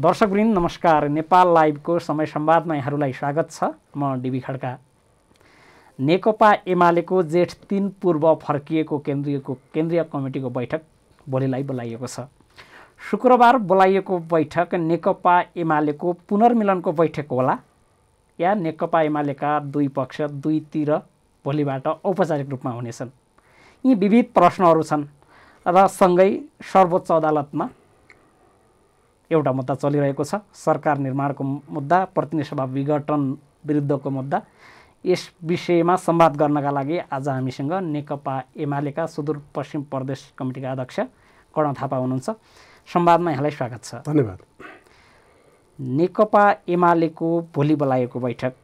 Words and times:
दर्शकवृन्द 0.00 0.56
नमस्कार। 0.58 1.06
नेपाल 1.08 1.48
लाइभको 1.54 1.98
समय 1.98 2.26
संवादमा 2.26 2.74
यहाँहरूलाई 2.74 3.12
स्वागत 3.12 3.50
छ। 3.50 3.64
म 3.96 4.14
डिबी 4.20 4.40
खड्का। 4.40 4.70
नेकपा 5.98 6.52
एमालेको 6.66 7.22
जेठ 7.22 7.52
तिन 7.68 7.88
पूर्व 8.02 8.24
फर्किएको 8.42 8.98
केन्द्रीयको 8.98 9.54
केन्द्रीय 9.74 10.02
कमिटीको 10.12 10.50
बैठक 10.50 10.82
भोलिलाई 11.28 11.62
बोलाइएको 11.62 12.06
छ। 12.06 12.24
शुक्रबार 13.10 13.58
बोलाइएको 13.60 14.18
बैठक 14.32 14.74
नेकपा 14.74 15.34
एमालेको 15.56 16.12
पुनर्मिलनको 16.28 16.92
बैठक 16.92 17.26
होला। 17.30 17.58
या 18.38 18.54
नेकपा 18.56 19.02
एमालेका 19.02 19.58
दुई 19.68 19.88
पक्ष 19.98 20.20
दुईतिर 20.40 20.94
भोलिबाट 21.44 21.86
औपचारिक 21.88 22.48
रूपमा 22.50 22.72
हुनेछन्। 22.72 23.10
यी 23.84 23.94
विविध 23.96 24.32
प्रश्नहरू 24.34 24.82
छन् 24.82 25.04
र 25.66 25.86
सँगै 25.90 26.30
सर्वोच्च 26.72 27.12
अदालतमा 27.12 27.68
एउटा 29.30 29.52
मुद्दा 29.52 29.74
चलिरहेको 29.74 30.24
छ। 30.24 30.34
सरकार 30.54 30.98
निर्माणको 30.98 31.44
मुद्दा 31.44 32.04
प्रतिनिधि 32.14 32.48
सभा 32.48 32.64
विघटन 32.64 33.22
विरुद्धको 33.66 34.10
मुद्दा। 34.10 34.42
यस 35.06 35.30
विषयमा 35.42 35.96
संवाद 35.96 36.36
गर्नका 36.36 36.70
लागि 36.70 36.98
आज 36.98 37.28
हामीसँग 37.28 37.72
नेकपा 37.72 38.34
एमालेका 38.58 39.06
सुदूरपश्चिम 39.06 39.82
प्रदेश 39.86 40.32
कमिटीका 40.38 40.72
अध्यक्ष 40.72 41.00
कर्ण 41.54 41.72
थापा 41.72 41.96
हुनुहुन्छ। 41.96 42.30
संवादमा 42.88 43.30
यहाँलाई 43.30 43.50
स्वागत 43.50 43.82
छ। 43.84 43.94
धन्यवाद। 44.06 44.38
नेकपा 45.78 46.44
एमालेको 46.68 47.28
भोलि 47.54 47.74
बोलाएको 47.74 48.20
बैठक। 48.20 48.54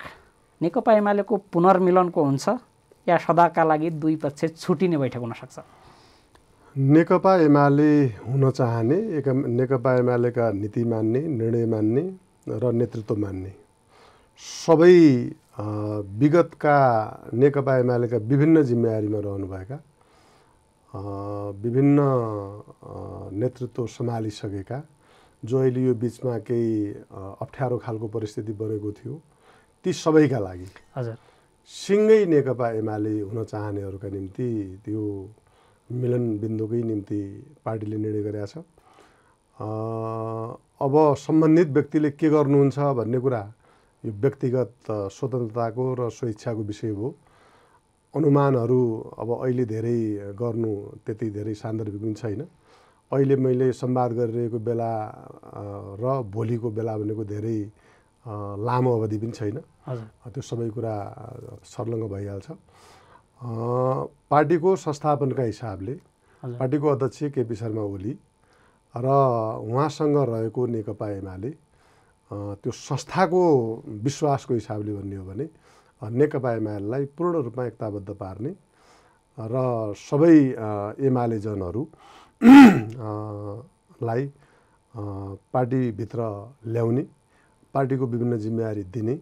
नेकपा 0.61 0.93
एमालेको 0.93 1.37
पुनर्मिलनको 1.53 2.25
हुन्छ। 2.25 2.49
या 3.07 3.17
सदाका 3.17 3.65
लागि 3.65 3.91
दुई 4.03 4.17
पक्ष 4.17 4.45
छुटिने 4.59 4.97
बैठक 4.99 5.23
हुनसक्छ। 5.23 5.59
नेकपा 6.77 7.35
एमाले 7.41 8.05
हुन 8.21 8.51
चाहने 8.51 8.97
एक 9.19 9.29
नेकपा 9.29 9.93
एमालेका 9.99 10.51
नीति 10.53 10.83
मान्ने 10.85 11.21
निर्णय 11.21 11.65
मान्ने 11.67 12.03
र 12.47 12.73
नेतृत्व 12.73 13.17
मान्ने। 13.17 13.53
सबै 14.37 14.97
विगतका 16.21 16.77
नेकपा 17.33 17.77
एमालेका 17.79 18.17
विभिन्न 18.29 18.63
जिम्मेवारीमा 18.63 19.19
रहनुभएका 19.19 19.79
विभिन्न 21.65 21.99
नेतृत्व 23.41 23.87
सम्हालिसकेका 23.89 24.83
जो 25.43 25.59
अहिले 25.59 25.81
यो 25.81 25.95
बिचमा 25.97 26.39
केही 26.45 26.93
अप्ठ्यारो 27.41 27.79
खालको 27.79 28.07
परिस्थिति 28.09 28.53
बनेको 28.53 28.93
थियो 28.93 29.21
ती 29.85 29.93
सबैका 29.95 30.39
लागि। 30.39 30.69
हजुर। 30.97 31.17
सिँगै 31.71 32.25
नेकपा 32.27 32.71
एमाले 32.77 33.21
हुन 33.23 33.45
चाहनेहरूका 33.45 34.09
निम्ति 34.09 34.49
त्यो 34.85 35.03
मिलन 35.91 36.25
बिन्दुकै 36.41 36.83
निम्ति 36.83 37.21
पार्टीले 37.65 37.97
निर्णय 37.97 38.23
गरेका 38.27 38.47
छ। 38.47 38.55
अब 40.83 40.95
सम्बन्धित 41.17 41.69
व्यक्तिले 41.77 42.11
के 42.19 42.29
गर्नुहुन्छ 42.31 42.79
भन्ने 42.99 43.19
कुरा 43.25 43.43
यो 44.05 44.13
व्यक्तिगत 44.13 44.73
स्वतन्त्रताको 45.17 45.85
र 45.99 46.11
स्वेच्छाको 46.11 46.63
विषय 46.71 46.91
हो। 46.99 47.09
अनुमानहरू 48.15 48.81
अब 49.19 49.29
अहिले 49.45 49.65
धेरै 49.65 49.99
गर्नु 50.35 50.73
त्यति 51.05 51.27
धेरै 51.31 51.55
सान्दर्भिक 51.55 52.03
पनि 52.03 52.15
छैन। 52.15 52.43
अहिले 53.13 53.37
मैले 53.37 53.73
संवाद 53.73 54.11
गरिरहेको 54.19 54.59
बेला 54.59 54.91
र 56.03 56.05
भोलिको 56.35 56.69
बेला 56.77 56.93
भनेको 56.99 57.25
धेरै 57.25 57.59
लामो 58.67 58.91
अवधि 58.99 59.19
पनि 59.23 59.33
छैन। 59.39 59.57
त्यो 60.35 60.43
सबै 60.43 60.69
कुरा 60.75 60.95
सर्लङ्ग 61.63 62.05
भइहाल्छ। 62.11 62.49
पार्टीको 63.41 64.75
संस्थापनका 64.77 65.43
हिसाबले 65.43 65.95
पार्टीको 66.43 66.89
अध्यक्ष 66.89 67.23
केपी 67.35 67.55
शर्मा 67.55 67.83
ओली 67.85 68.17
र 68.95 69.07
उहाँसँग 69.63 70.17
रहेको 70.19 70.67
नेकपा 70.67 71.09
एमाले 71.13 71.51
त्यो 72.31 72.73
संस्थाको 72.73 73.43
विश्वासको 74.05 74.55
हिसाबले 74.55 74.93
भन्ने 74.95 75.17
हो 75.17 75.25
भने 75.25 75.49
नेकपा 76.03 76.53
एमालेलाई 76.55 77.05
पूर्ण 77.13 77.43
रूपमा 77.43 77.65
एकताबद्ध 77.67 78.11
पार्ने 78.15 78.51
र 79.39 79.55
सबै 80.01 80.37
एमालेजनहरू 81.07 81.83
लाई 84.03 84.27
पार्टीभित्र 85.53 86.21
ल्याउने 86.67 87.03
पार्टीको 87.75 88.07
विभिन्न 88.07 88.39
जिम्मेवारी 88.39 88.85
दिने 88.91 89.19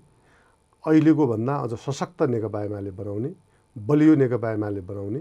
अहिलेको 0.84 1.27
भन्दा 1.27 1.55
अझ 1.59 1.72
सशक्त 1.81 2.22
नेकपा 2.31 2.62
एमाले 2.65 2.91
बनाउने 2.93 3.31
बलियो 3.77 4.15
नेकपा 4.15 4.51
एमाले 4.53 4.81
बनाउने 4.81 5.21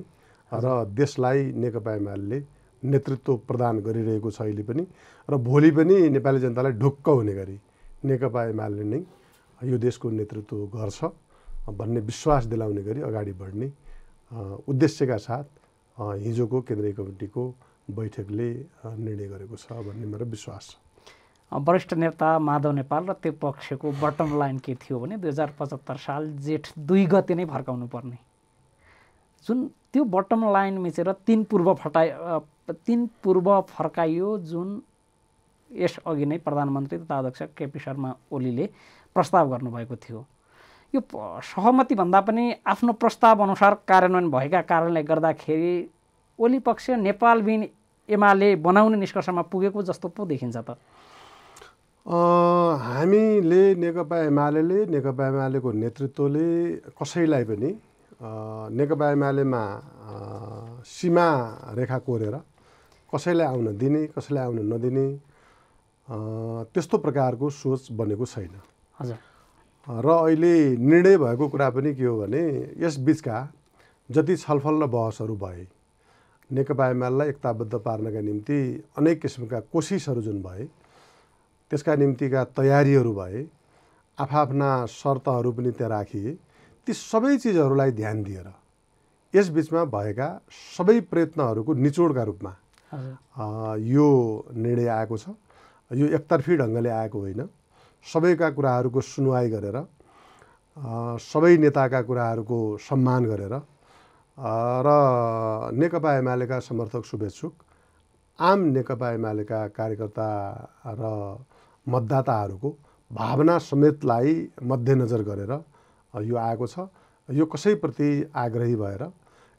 र 0.52 0.86
देशलाई 0.94 1.52
नेकपा 1.58 1.94
एमाले 1.96 2.38
नेतृत्व 2.84 3.36
प्रदान 3.50 3.80
गरिरहेको 3.82 4.32
छ 4.32 4.42
अहिले 4.42 4.64
पनि 4.64 4.84
र 5.30 5.38
भोलि 5.50 5.72
पनि 5.72 5.96
नेपाली 6.10 6.40
जनतालाई 6.40 6.72
ढुक्क 6.78 7.08
हुने 7.10 7.34
गरी 7.34 7.58
नेकपा 8.06 8.44
एमाले 8.46 8.84
नै 8.84 9.00
यो 9.62 9.78
देशको 9.78 10.10
नेतृत्व 10.10 10.66
गर्छ 10.76 11.00
भन्ने 11.80 12.00
विश्वास 12.12 12.46
दिलाउने 12.52 12.84
गरी 12.84 13.02
अगाडि 13.02 13.34
बढ्ने 13.42 13.68
उद्देश्यका 14.68 15.18
साथ 15.18 15.46
हिजोको 15.98 16.62
केन्द्रीय 16.68 16.94
कमिटीको 16.94 17.44
बैठकले 17.90 18.50
निर्णय 19.00 19.28
गरेको 19.28 19.56
छ 19.56 19.72
भन्ने 19.88 20.06
मेरो 20.08 20.26
विश्वास 20.26 20.70
छ। 20.70 20.76
वरिष्ठ 21.52 21.94
नेता 21.94 22.28
माधव 22.40 22.72
नेपाल 22.72 23.04
र 23.10 23.14
त्यो 23.24 23.32
पक्षको 23.42 23.92
बटम 24.02 24.38
लाइन 24.40 24.58
के 24.60 24.76
थियो 24.76 25.00
भने 25.00 25.18
दुई 25.18 25.30
हजार 25.30 25.54
पचहत्तर 25.60 25.98
साल 26.06 26.32
जेठ 26.46 26.68
दुई 26.78 27.06
गते 27.06 27.36
नै 27.36 27.46
फर्काउनु 27.46 27.88
पर्ने। 27.88 28.18
जुन 29.48 29.68
त्यो 29.94 30.04
बटम 30.16 30.52
लाइन 30.52 30.78
मिचेर 30.82 31.12
तिन 31.28 31.44
पूर्व 31.52 31.74
फटाइ 31.84 32.10
तिन 32.88 33.06
पूर्व 33.24 33.50
फर्काइयो 33.70 34.38
जुन 34.52 34.82
यसअघि 35.72 36.26
नै 36.26 36.38
प्रधानमन्त्री 36.46 36.98
तथा 36.98 37.18
अध्यक्ष 37.18 37.42
केपी 37.58 37.80
शर्मा 37.80 38.14
ओलीले 38.32 38.66
प्रस्ताव 39.16 39.50
गर्नुभएको 39.52 39.96
थियो। 39.96 40.26
यो 40.94 41.02
सहमतिभन्दा 41.44 42.20
पनि 42.22 42.44
आफ्नो 42.74 42.94
प्रस्ताव 43.02 43.44
अनुसार 43.44 43.74
कार्यान्वयन 43.88 44.30
भएका 44.32 44.62
कारणले 44.72 45.04
गर्दाखेरि 45.04 45.76
ओली 46.40 46.60
पक्ष 46.66 46.90
नेपाल 47.04 47.42
बिन 47.42 47.68
एमाले 48.10 48.56
बनाउने 48.64 48.98
निष्कर्षमा 48.98 49.42
पुगेको 49.52 49.84
जस्तो 49.84 50.08
पो 50.08 50.26
देखिन्छ 50.26 50.58
त। 50.58 50.78
हामीले 52.06 53.64
नेकपा 53.76 54.18
एमाले 54.24 54.86
नेकपा 54.86 55.28
एमालेको 55.28 55.72
नेतृत्वले 55.72 56.48
कसैलाई 57.02 57.44
पनि 57.50 57.70
नेकपा 58.24 59.12
एमालेमा 59.12 59.64
सीमा 60.88 61.28
रेखा 61.76 61.98
कोरेर 62.08 62.36
कसैलाई 63.14 63.48
आउन 63.48 63.78
दिने 63.78 64.02
कसैलाई 64.16 64.44
आउन 64.44 64.60
नदिने 64.74 65.08
त्यस्तो 66.74 66.98
प्रकारको 66.98 67.50
सोच 67.52 67.92
बनेको 67.92 68.26
छैन। 68.26 68.56
हजुर। 69.00 69.18
र 69.88 70.08
अहिले 70.08 70.78
निर्णय 70.78 71.18
भएको 71.18 71.48
कुरा 71.50 71.70
पनि 71.70 71.94
के 71.96 72.06
हो 72.06 72.18
भने 72.20 72.44
यस 72.80 72.98
बिचका 73.04 73.38
जति 74.10 74.36
छलफल 74.38 74.84
र 74.84 74.88
बहसहरू 74.88 75.36
भए 75.36 75.68
नेकपा 76.50 76.88
एमालेलाई 76.90 77.30
एकताबद्ध 77.30 77.74
पार्नका 77.76 78.22
निम्ति 78.22 78.60
अनेक 78.98 79.22
किसिमका 79.22 79.60
कोसिसहरू 79.74 80.22
जुन 80.22 80.42
भए 80.44 80.64
त्यसका 81.72 81.96
निम्तिका 81.96 82.44
तयारीहरू 82.58 83.14
भए 83.14 83.46
आफ्ना 84.18 84.72
शर्तहरू 84.88 85.52
पनि 85.52 85.72
त्यहाँ 85.72 85.90
राखिए 85.90 86.38
ती 86.88 86.94
सबै 86.94 87.38
चिजहरूलाई 87.44 87.92
ध्यान 87.92 88.18
दिएर 88.24 88.48
यस 89.34 89.48
बिचमा 89.56 89.84
भएका 89.96 90.28
सबै 90.76 91.00
प्रयत्नहरूको 91.12 91.72
निचोडका 91.86 92.24
रूपमा 92.30 92.54
यो 93.94 94.08
निर्णय 94.54 94.88
आएको 95.00 95.16
छ। 95.18 95.26
यो 95.92 96.06
एकतर्फी 96.18 96.54
ढङ्गले 96.62 96.90
आएको 97.02 97.18
होइन। 97.20 97.42
सबैका 98.06 98.50
कुराहरूको 98.58 99.00
सुनवाई 99.02 99.50
गरेर 99.50 99.78
सबै 101.24 101.54
नेताका 101.58 102.02
कुराहरूको 102.10 102.58
सम्मान 102.84 103.24
गरेर 103.32 103.54
र 104.86 104.90
नेकपा 105.80 106.12
एमालेका 106.18 106.60
समर्थक 106.60 107.04
शुभेच्छुक 107.06 107.54
आम 108.40 108.60
नेकपा 108.76 109.12
एमालेका 109.14 109.60
कार्यकर्ता 109.78 110.28
र 111.00 111.04
मतदाताहरूको 111.88 112.70
भावना 113.12 113.58
समेतलाई 113.70 114.34
मध्यनजर 114.64 115.22
गरेर 115.24 115.54
यो 116.14 116.36
आएको 116.38 116.68
छ। 116.68 116.80
यो 117.30 117.46
कसैप्रति 117.46 118.10
आग्रही 118.36 118.76
भएर 118.76 119.04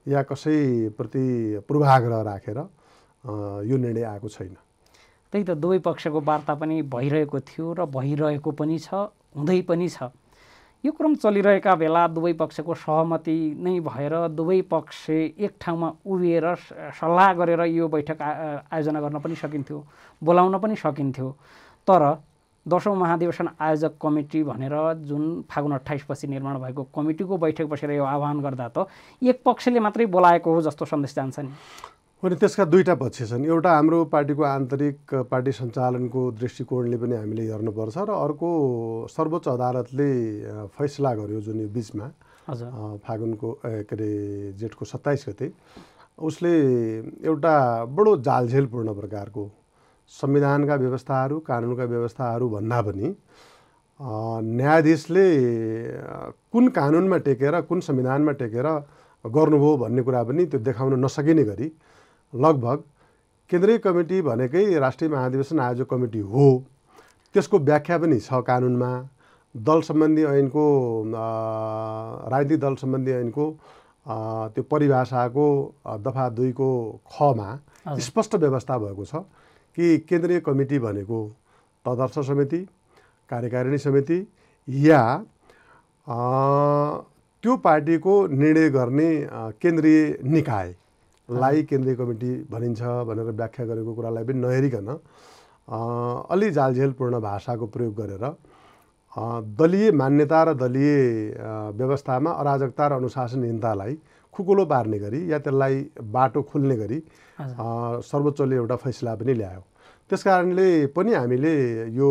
या 0.06 0.22
कसैप्रति 0.22 1.26
पूर्वाग्रह 1.68 2.20
राखेर 2.22 2.58
यो 3.68 3.76
निर्णय 3.76 4.02
आएको 4.04 4.28
छैन। 4.28 4.56
त्यही 5.32 5.44
त 5.44 5.50
दुवै 5.58 5.78
पक्षको 5.82 6.20
वार्ता 6.20 6.54
पनि 6.54 6.82
भइरहेको 6.86 7.40
थियो 7.40 7.72
र 7.72 7.84
भइरहेको 7.90 8.50
पनि 8.52 8.78
छ 8.78 8.94
हुँदै 9.34 9.60
पनि 9.66 9.88
छ। 9.88 10.12
यो 10.84 10.92
क्रम 10.92 11.14
चलिरहेका 11.16 11.74
बेला 11.74 12.06
दुवै 12.12 12.32
पक्षको 12.36 12.74
सहमति 12.76 13.36
नै 13.56 13.80
भएर 13.80 14.14
दुवै 14.36 14.60
पक्ष 14.68 15.10
एक 15.10 15.52
ठाउँमा 15.56 15.88
उभिएर 16.04 16.46
सल्लाह 17.00 17.32
गरेर 17.34 17.60
यो 17.72 17.88
बैठक 17.88 18.20
आयोजना 18.68 19.00
गर्न 19.00 19.18
पनि 19.18 19.34
सकिन्थ्यो 19.34 19.78
बोलाउन 20.22 20.58
पनि 20.60 20.76
सकिन्थ्यो। 20.76 21.28
तर 21.88 22.02
दसौँ 22.66 22.94
महाधिवेशन 22.96 23.48
आयोजक 23.60 23.92
कमिटी 24.02 24.42
भनेर 24.42 24.74
जुन 25.04 25.24
फागुन 25.50 25.72
अठाइसपछि 25.74 26.26
निर्माण 26.26 26.58
भएको 26.60 26.82
कमिटीको 26.94 27.36
बैठक 27.36 27.66
बसेर 27.68 27.90
यो 27.92 28.04
आह्वान 28.04 28.40
गर्दा 28.40 28.68
त 28.76 28.86
एक 29.22 29.42
पक्षले 29.44 29.80
मात्रै 29.80 30.06
बोलाएको 30.08 30.54
हो 30.54 30.60
जस्तो 30.62 30.84
सन्देश 30.84 31.14
जान्छ 31.14 31.38
नि। 31.38 31.52
अनि 32.22 32.36
त्यसका 32.40 32.64
दुईवटा 32.64 32.94
पक्ष 32.96 33.28
छन्। 33.28 33.44
एउटा 33.44 33.70
हाम्रो 33.70 34.04
पार्टीको 34.08 34.42
आन्तरिक 34.42 35.28
पार्टी 35.28 35.52
सञ्चालनको 35.52 36.20
दृष्टिकोणले 36.40 36.96
पनि 36.96 37.16
हामीले 37.16 37.42
हेर्नुपर्छ 37.52 37.96
र 37.98 38.10
अर्को 38.16 38.48
सर्वोच्च 39.12 39.48
अदालतले 39.48 40.10
फैसला 40.72 41.14
गर्यो 41.20 41.40
जुन 41.44 41.60
यो 41.60 41.68
बिचमा 41.68 42.08
फागुनको 43.04 43.50
के 43.60 43.92
अरे 43.92 44.08
जेठको 44.56 44.84
सत्ताइस 44.84 45.24
गते। 45.28 45.52
उसले 46.16 46.54
एउटा 47.28 47.54
बडो 47.92 48.16
जालझेलपूर्ण 48.24 48.94
प्रकारको 48.94 49.44
संविधानका 50.14 50.74
व्यवस्थाहरू 50.76 51.38
कानुनका 51.48 51.84
व्यवस्थाहरू 51.84 52.48
भन्दा 52.50 52.80
पनि 52.82 53.14
न्यायाधीशले 54.56 55.26
कुन 56.52 56.68
कानुनमा 56.76 57.16
टेकेर 57.26 57.60
कुन 57.68 57.80
संविधानमा 57.80 58.32
टेकेर 58.42 58.66
गर्नुभयो 59.24 59.76
भन्ने 59.76 60.02
कुरा 60.02 60.22
पनि 60.24 60.46
त्यो 60.46 60.60
देखाउन 60.60 61.04
नसकिने 61.04 61.44
गरी 61.44 61.70
लगभग 62.32 62.82
केन्द्रीय 63.50 63.78
कमिटी 63.78 64.20
भनेकै 64.22 64.64
राष्ट्रिय 64.78 65.10
महाधिवेशन 65.10 65.60
आयोजक 65.60 65.86
कमिटी 65.90 66.20
हो। 66.20 66.46
त्यसको 67.34 67.58
व्याख्या 67.58 67.98
पनि 67.98 68.18
छ 68.20 68.40
कानुनमा। 68.46 68.90
दल 69.54 69.80
सम्बन्धी 69.82 70.22
ऐनको 70.24 70.64
राजनीतिक 72.30 72.60
दल 72.60 72.74
सम्बन्धी 72.76 73.12
ऐनको 73.12 73.44
त्यो 74.54 74.62
परिभाषाको 74.70 75.46
दफा 76.04 76.28
दुईको 76.36 76.70
खमा 77.12 77.48
स्पष्ट 78.00 78.34
व्यवस्था 78.34 78.78
भएको 78.78 79.04
छ। 79.04 79.14
कि 79.78 79.96
केन्द्रीय 80.08 80.40
कमिटी 80.40 80.78
भनेको 80.78 81.20
तदर्थ 81.84 82.18
समिति 82.26 82.58
कार्यकारिणी 83.30 83.78
समिति 83.78 84.18
या 84.68 85.02
त्यो 87.44 87.56
पार्टीको 87.64 88.14
निर्णय 88.28 88.68
गर्ने 88.70 89.10
केन्द्रीय 89.62 90.00
निकायलाई 90.24 91.62
केन्द्रीय 91.62 91.96
कमिटी 91.96 92.32
भनिन्छ 92.50 92.82
भनेर 93.08 93.30
व्याख्या 93.32 93.66
गरेको 93.66 93.94
कुरालाई 93.94 94.24
पनि 94.24 94.40
नहेरिकन 94.40 94.88
अलि 96.30 96.50
जालझेलपूर्ण 96.50 97.20
भाषाको 97.20 97.66
प्रयोग 97.66 97.94
गरेर 98.00 98.24
दलीय 99.58 99.90
मान्यता 99.92 100.42
र 100.44 100.54
दलीय 100.56 100.94
व्यवस्थामा 101.74 102.30
अराजकता 102.32 102.86
र 102.88 102.92
अनुशासनहीनतालाई 102.92 103.96
खुकुलो 104.34 104.64
पार्ने 104.66 104.98
गरी 104.98 105.20
या 105.32 105.38
त्यसलाई 105.38 105.84
बाटो 106.16 106.42
खुल्ने 106.50 106.76
गरी 106.76 106.98
सर्वोच्चले 108.10 108.56
एउटा 108.56 108.76
फैसला 108.84 109.14
पनि 109.14 109.34
ल्यायो। 109.34 109.62
त्यस 110.10 110.22
कारणले 110.22 110.68
पनि 110.96 111.12
हामीले 111.14 111.54
यो 111.94 112.10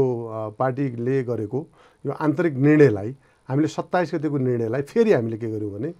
पार्टीले 0.59 1.21
गरेको 1.23 1.59
यो 2.05 2.11
आन्तरिक 2.25 2.53
निर्णयलाई 2.57 3.11
हामीले 3.49 3.67
सत्ताइस 3.67 4.13
गतिको 4.15 4.37
निर्णयलाई 4.37 4.81
फेरि 4.91 5.13
हामीले 5.13 5.37
के 5.37 5.51
गर्यौँ 5.51 5.71
भने 5.71 5.91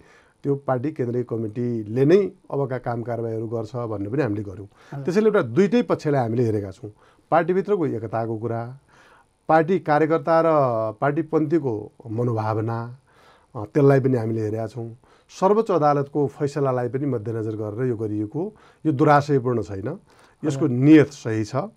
त्यो 0.44 0.54
पार्टी 0.68 0.90
केन्द्रीय 0.92 1.22
कमिटीले 1.28 2.04
नै 2.04 2.18
अबका 2.52 2.78
काम 2.86 3.02
कारवाहीहरू 3.02 3.46
गर्छ 3.48 3.74
भन्ने 3.92 4.08
पनि 4.12 4.22
हामीले 4.22 4.42
गऱ्यौँ 4.42 4.68
त्यसैले 5.04 5.28
एउटा 5.28 5.42
दुइटै 5.56 5.82
पक्षलाई 5.92 6.20
हामीले 6.20 6.42
हेरेका 6.44 6.70
छौँ। 6.72 6.90
पार्टीभित्रको 7.32 7.86
एकताको 7.86 8.36
कुरा 8.38 8.60
पार्टी 9.48 9.78
कार्यकर्ता 9.88 10.36
र 10.44 10.48
पार्टीपन्थीको 11.00 11.72
मनोभावना 12.16 12.78
त्यसलाई 13.54 14.00
पनि 14.00 14.16
हामीले 14.18 14.40
हेरेका 14.40 14.66
छौँ। 14.66 14.88
सर्वोच्च 15.30 15.70
अदालतको 15.70 16.20
फैसलालाई 16.36 16.88
पनि 16.90 17.06
मध्यनजर 17.06 17.54
गरेर 17.54 17.88
यो 17.88 17.96
गरिएको 17.96 18.42
यो 18.84 18.92
दुराशयपूर्ण 18.92 19.62
छैन। 19.62 19.88
यसको 20.42 20.66
नियत 20.66 21.10
सही 21.14 21.44
छ। 21.44 21.70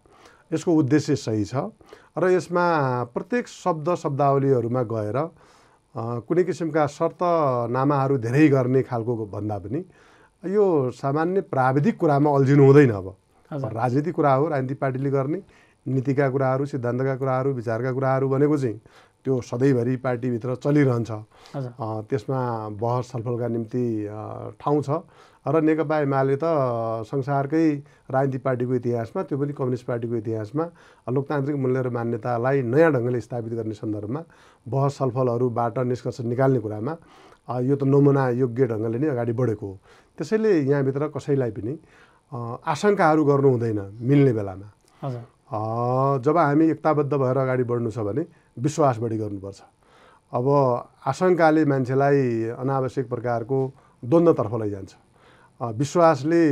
यसको 0.54 0.72
उद्देश्य 0.74 1.16
सही 1.16 1.46
छ। 1.46 1.70
र 2.18 2.34
यसमा 2.34 2.66
प्रत्येक 3.14 3.48
शब्द 3.48 3.88
शब्दावलीहरूमा 3.96 4.82
गएर 4.90 5.18
कुनै 5.96 6.44
किसिमका 6.44 6.86
शर्तनामाहरू 6.88 8.18
धेरै 8.18 8.48
गर्ने 8.50 8.82
खालको 8.84 9.26
भन्दा 9.30 9.58
पनि 9.58 9.80
यो 10.44 10.66
सामान्य 10.94 11.42
प्राविधिक 11.54 11.98
कुरामा 11.98 12.30
अल्झिनु 12.30 12.64
हुँदैन 12.66 12.92
अब 12.92 13.08
राजनीतिक 13.52 14.16
कुरा 14.16 14.34
हो 14.34 14.48
राजनीतिक 14.48 14.80
पार्टीले 14.80 15.10
गर्ने 15.10 15.42
नीतिका 15.86 16.30
कुराहरू 16.30 16.66
सिद्धान्तका 16.66 17.16
कुराहरू 17.16 17.54
विचारका 17.54 17.92
कुराहरू 17.94 18.30
भनेको 18.30 18.58
चाहिँ 18.58 18.80
त्यो 19.24 19.34
सधैँभरि 19.42 19.96
पार्टीभित्र 20.04 20.56
चलिरहन्छ। 20.64 21.12
त्यसमा 22.10 22.40
बहस 22.82 23.12
छलफलका 23.12 23.48
निम्ति 23.48 23.84
ठाउँ 24.62 24.82
छ। 24.82 24.90
र 25.48 25.62
नेकपा 25.64 25.98
एमाले 26.04 26.36
त 26.36 26.46
संसारकै 27.08 27.66
राजनीतिक 28.12 28.42
पार्टीको 28.44 28.74
इतिहासमा 28.84 29.22
त्यो 29.32 29.38
पनि 29.40 29.54
कम्युनिस्ट 29.56 29.86
पार्टीको 29.88 30.16
इतिहासमा 30.16 30.66
लोकतान्त्रिक 31.08 31.56
मूल्य 31.56 31.82
र 31.82 31.90
मान्यतालाई 31.90 32.62
नयाँ 32.68 32.92
ढङ्गले 32.92 33.20
स्थापित 33.22 33.54
गर्ने 33.56 33.76
सन्दर्भमा 33.80 34.22
बहस 34.68 34.98
छलफलहरूबाट 35.00 35.78
निष्कर्ष 35.88 36.20
निकाल्ने 36.28 36.60
कुरामा 36.60 36.94
यो 37.64 37.76
त 37.80 37.84
नमुना 37.88 38.24
योग्य 38.44 38.68
ढङ्गले 38.68 38.98
नै 39.00 39.08
अगाडि 39.08 39.34
बढेको 39.40 39.68
हो। 39.68 39.80
त्यसैले 40.20 40.52
यहाँभित्र 40.68 41.08
कसैलाई 41.16 41.52
पनि 41.56 41.74
आशङ्काहरू 42.68 43.24
गर्नु 43.24 43.50
हुँदैन 43.56 43.80
मिल्ने 44.04 44.34
बेलामा। 44.36 44.68
जब 46.28 46.36
हामी 46.38 46.66
एकताबद्ध 46.76 47.14
भएर 47.14 47.38
अगाडि 47.38 47.64
बढ्नु 47.64 47.92
छ 47.96 48.04
भने 48.04 48.24
विश्वास 48.58 48.98
बढी 48.98 49.18
गर्नुपर्छ। 49.18 49.60
अब 50.34 50.48
आशङ्काले 51.08 51.64
मान्छेलाई 51.66 52.20
अनावश्यक 52.60 53.06
प्रकारको 53.10 53.58
द्वन्द्वतर्फ 54.04 54.54
लैजान्छ। 54.62 54.92
विश्वासले 55.62 56.44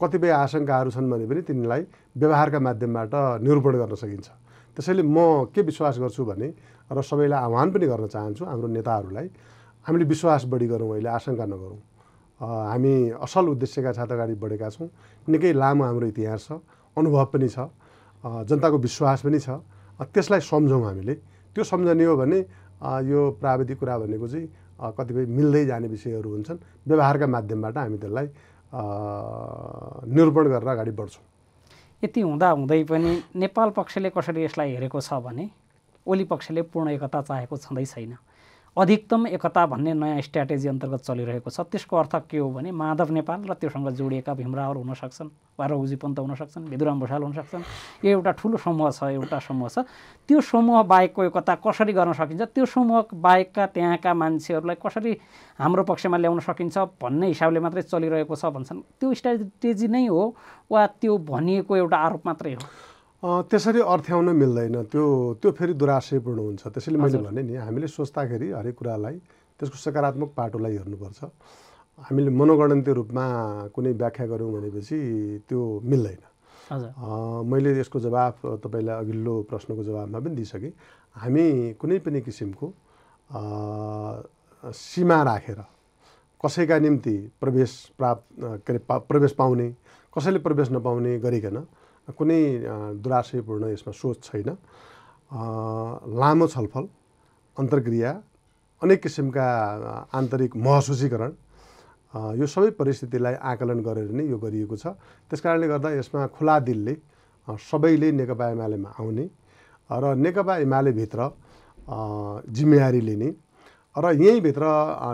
कतिपय 0.00 0.30
आशङ्काहरू 0.44 0.90
छन् 0.90 1.10
भने 1.10 1.24
पनि 1.26 1.40
तिनीलाई 1.48 1.82
व्यवहारका 2.16 2.58
माध्यमबाट 2.58 3.14
निरूपण 3.40 3.74
गर्न 3.80 3.94
सकिन्छ। 3.94 4.28
त्यसैले 4.76 5.02
म 5.02 5.48
के 5.54 5.62
विश्वास 5.62 5.98
गर्छु 6.02 6.22
भने 6.26 6.48
र 6.90 6.98
सबैलाई 7.00 7.40
आह्वान 7.40 7.68
पनि 7.72 7.86
गर्न 7.86 8.06
चाहन्छु 8.10 8.44
हाम्रो 8.44 8.68
नेताहरूलाई 8.68 9.28
हामीले 9.86 10.04
विश्वास 10.04 10.44
बढी 10.50 10.66
गरौँ 10.66 10.90
अहिले 10.92 11.08
आशङ्का 11.08 11.44
नगरौँ। 11.46 11.80
हामी 12.40 12.94
असल 13.24 13.44
उद्देश्यका 13.54 13.92
साथ 13.94 14.10
अगाडि 14.12 14.34
बढेका 14.34 14.68
छौँ 14.74 14.88
निकै 15.30 15.52
लामो 15.54 15.84
हाम्रो 15.84 16.06
इतिहास 16.12 16.42
छ 16.44 16.58
अनुभव 16.98 17.24
पनि 17.32 17.48
छ 17.48 17.70
जनताको 18.50 18.76
विश्वास 18.78 19.18
पनि 19.24 19.38
छ 19.38 19.48
त्यसलाई 20.12 20.40
सम्झौँ 20.42 20.82
हामीले। 20.84 21.14
त्यो 21.54 21.64
सम्झने 21.64 22.04
हो 22.04 22.16
भने 22.16 22.38
यो 23.10 23.30
प्राविधिक 23.40 23.78
कुरा 23.78 23.98
भनेको 23.98 24.28
चाहिँ 24.28 24.48
कतिपय 24.98 25.24
मिल्दै 25.26 25.64
जाने 25.66 25.88
विषयहरू 25.88 26.30
हुन्छन्। 26.30 26.58
व्यवहारका 26.88 27.26
माध्यमबाट 27.26 27.76
हामी 27.78 27.98
त्यसलाई 27.98 28.26
निरूपण 30.14 30.44
गरेर 30.50 30.68
अगाडि 30.68 30.90
बढ्छौँ। 30.90 31.24
यति 32.02 32.20
हुँदा 32.20 32.48
हुँदै 32.50 32.82
पनि 32.84 33.10
नेपाल 33.38 33.70
पक्षले 33.70 34.10
कसरी 34.10 34.44
यसलाई 34.44 34.70
हेरेको 34.74 35.00
छ 35.00 35.12
भने 35.24 35.48
ओली 36.06 36.24
पक्षले 36.26 36.62
पूर्ण 36.68 36.88
एकता 36.90 37.20
चाहेको 37.22 37.56
छँदै 37.56 37.84
छैन। 37.86 38.12
अधिकतम 38.76 39.26
एकता 39.26 39.64
भन्ने 39.66 39.92
नयाँ 39.94 40.20
स्ट्राटेजी 40.20 40.68
अन्तर्गत 40.68 41.00
चलिरहेको 41.06 41.50
छ। 41.50 41.60
त्यसको 41.70 41.96
अर्थ 41.96 42.14
के 42.26 42.38
हो 42.42 42.50
भने 42.50 42.70
माधव 42.74 43.10
नेपाल 43.14 43.46
र 43.46 43.54
त्योसँग 43.54 43.88
जोडिएका 43.94 44.34
भीमरावहरू 44.34 44.80
हुन 44.82 44.94
सक्छन् 44.98 45.30
वा 45.54 45.66
रघुजी 45.70 45.96
पन्त 46.02 46.18
हुन 46.18 46.34
सक्छन् 46.34 46.66
भिदुराम 46.74 46.98
भूषाल 46.98 47.22
हुन 47.22 47.32
सक्छन्। 47.38 47.62
यो 48.02 48.10
एउटा 48.18 48.30
ठुलो 48.34 48.56
समूह 48.58 48.90
छ 48.90 49.14
एउटा 49.14 49.38
समूह 49.38 49.68
छ। 49.70 49.86
त्यो 50.26 50.40
समूह 50.42 50.82
बाहेकको 50.90 51.22
एकता 51.22 51.54
कसरी 51.62 51.92
गर्न 51.94 52.12
सकिन्छ? 52.18 52.42
त्यो 52.50 52.66
समूह 52.66 53.14
बाहेकका 53.14 53.66
त्यहाँका 53.78 54.10
मान्छेहरूलाई 54.10 54.76
कसरी 54.82 55.12
हाम्रो 55.54 55.82
पक्षमा 55.86 56.16
ल्याउन 56.18 56.40
सकिन्छ 56.42 56.98
भन्ने 56.98 57.26
हिसाबले 57.30 57.60
मात्रै 57.62 57.82
चलिरहेको 57.86 58.34
छ 58.34 58.50
भन्छन्। 58.50 58.82
त्यो 58.98 59.14
स्ट्राटेजी 59.14 59.86
नै 59.86 60.06
हो 60.10 60.34
वा 60.66 60.82
त्यो 60.98 61.14
भनिएको 61.22 61.76
एउटा 61.78 61.96
आरोप 62.10 62.26
मात्रै 62.26 62.54
हो? 62.58 62.62
त्यसरी 63.24 63.80
अर्थ्याउन 63.80 64.28
मिल्दैन। 64.36 64.76
त्यो 64.92 65.04
त्यो 65.40 65.50
फेरि 65.56 65.72
दुराशयपूर्ण 65.80 66.38
हुन्छ। 66.38 66.62
त्यसैले 66.68 66.98
मैले 67.00 67.18
भने 67.24 67.42
नि 67.42 67.54
हामीले 67.56 67.88
सोच्दाखेरि 67.88 68.50
हरेक 68.52 68.74
कुरालाई 68.76 69.16
त्यसको 69.56 69.76
सकारात्मक 69.80 70.30
पाटोलाई 70.36 70.76
हेर्नुपर्छ। 70.76 71.20
हामीले 72.04 72.30
मनोगणन्तीय 72.30 72.94
रूपमा 72.94 73.24
कुनै 73.72 73.92
व्याख्या 73.96 74.26
गऱ्यौँ 74.28 74.50
भनेपछि 74.52 74.98
त्यो 75.48 75.60
मिल्दैन। 75.88 76.22
मैले 77.48 77.70
यसको 77.80 77.98
जवाफ 78.00 78.60
तपाईँलाई 78.60 78.96
अघिल्लो 79.02 79.34
प्रश्नको 79.48 79.82
जवाबमा 79.88 80.18
पनि 80.20 80.34
दिइसकेँ। 80.36 80.72
हामी 81.16 81.44
कुनै 81.80 81.98
पनि 82.04 82.20
किसिमको 82.20 82.66
सीमा 84.64 85.18
राखेर 85.22 85.60
कसैका 86.44 86.76
निम्ति 86.78 87.16
प्रवेश 87.40 87.72
प्राप्त 87.98 88.24
के 88.68 88.72
अरे 88.72 88.80
प्रवेश 89.08 89.32
पाउने 89.32 89.68
कसैले 90.12 90.38
प्रवेश 90.44 90.68
नपाउने 90.76 91.12
गरिकन 91.24 91.56
कुनै 92.12 92.42
दुराशयपूर्ण 93.00 93.64
यसमा 93.72 93.92
सोच 93.92 94.16
छैन। 94.24 94.48
लामो 96.20 96.46
छलफल 96.52 96.84
अन्तर्क्रिया 97.56 98.10
अनेक 98.82 99.00
किसिमका 99.02 99.46
आन्तरिक 100.12 100.52
महसुसीकरण 100.56 101.32
यो 102.38 102.46
सबै 102.46 102.70
परिस्थितिलाई 102.78 103.34
आकलन 103.50 103.80
गरेर 103.82 104.10
नै 104.12 104.24
यो 104.28 104.38
गरिएको 104.38 104.76
छ। 104.76 104.86
त्यस 105.30 105.40
कारणले 105.40 105.66
गर्दा 105.68 105.88
यसमा 105.98 106.26
खुला 106.36 106.58
दिलले 106.68 106.94
सबैले 107.48 108.08
नेकपा 108.20 108.44
एमालेमा 108.50 108.90
आउने 109.00 109.26
र 109.90 110.04
नेकपा 110.16 110.54
एमालेभित्र 110.64 111.20
जिम्मेवारी 112.52 113.00
लिने 113.00 113.30
र 113.96 114.04
यहीँभित्र 114.20 114.64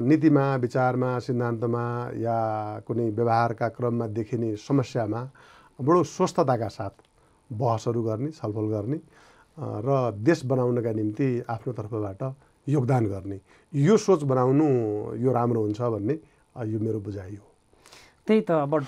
नीतिमा 0.02 0.44
विचारमा 0.56 1.10
सिद्धान्तमा 1.20 1.84
या 2.18 2.38
कुनै 2.86 3.08
व्यवहारका 3.10 3.68
क्रममा 3.76 4.06
देखिने 4.16 4.56
समस्यामा 4.56 5.20
बडो 5.80 6.02
स्वस्थताका 6.04 6.68
साथ 6.68 6.94
बहसहरू 7.50 8.02
गर्ने 8.02 8.30
छलफल 8.30 8.66
गर्ने 8.70 8.98
र 9.58 9.88
देश 10.16 10.44
बनाउनका 10.46 10.92
निम्ति 10.92 11.28
आफ्नो 11.50 11.72
तर्फबाट 11.72 12.22
योगदान 12.66 13.06
गर्ने। 13.06 13.40
यो 13.72 13.96
सोच 13.96 14.22
बनाउनु 14.22 14.66
यो 15.18 15.32
राम्रो 15.32 15.60
हुन्छ 15.60 15.80
भन्ने 15.80 16.14
यो 16.68 16.78
मेरो 16.78 17.00
बुझाइ 17.00 17.34
हो। 17.34 17.46
त्यही 18.26 18.40
त 18.40 18.50
अब 18.50 18.84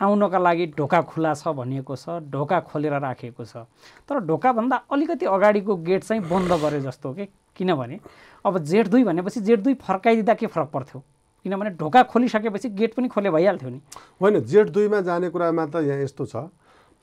आउनका 0.00 0.38
लागि 0.38 0.66
ढोका 0.78 1.00
खुला 1.10 1.34
छ 1.34 1.48
भनिएको 1.58 1.96
छ 1.96 2.22
ढोका 2.30 2.58
खोलेर 2.70 2.92
राखेको 3.02 3.44
छ। 3.44 3.66
तर 4.08 4.18
ढोकाभन्दा 4.26 4.76
अलिकति 4.92 5.26
अगाडिको 5.26 5.76
गेट 5.76 6.04
चाहिँ 6.04 6.22
बन्द 6.22 6.52
गरे 6.62 6.80
जस्तो 6.80 7.12
के? 7.12 7.26
किनभने 7.58 7.98
अब 8.46 8.58
जेठ 8.62 8.88
दुई 8.88 9.04
भनेपछि 9.04 9.40
जेठ 9.40 9.60
दुई 9.60 9.74
फर्काइदिँदा 9.74 10.34
के 10.34 10.46
फरक 10.46 10.70
पर्थ्यो? 10.70 11.02
किनभने 11.48 11.70
ढोका 11.80 12.02
खोलिसकेपछि 12.12 12.68
गेट 12.76 12.94
पनि 12.94 13.08
खोले 13.08 13.30
भइहाल्थ्यो 13.32 13.70
नि। 13.70 13.80
होइन 14.20 14.40
जेठ 14.44 14.68
दुईमा 14.68 15.00
जाने 15.08 15.28
कुरामा 15.32 15.64
त 15.72 15.80
यहाँ 15.88 16.02
यस्तो 16.04 16.24
छ। 16.28 16.52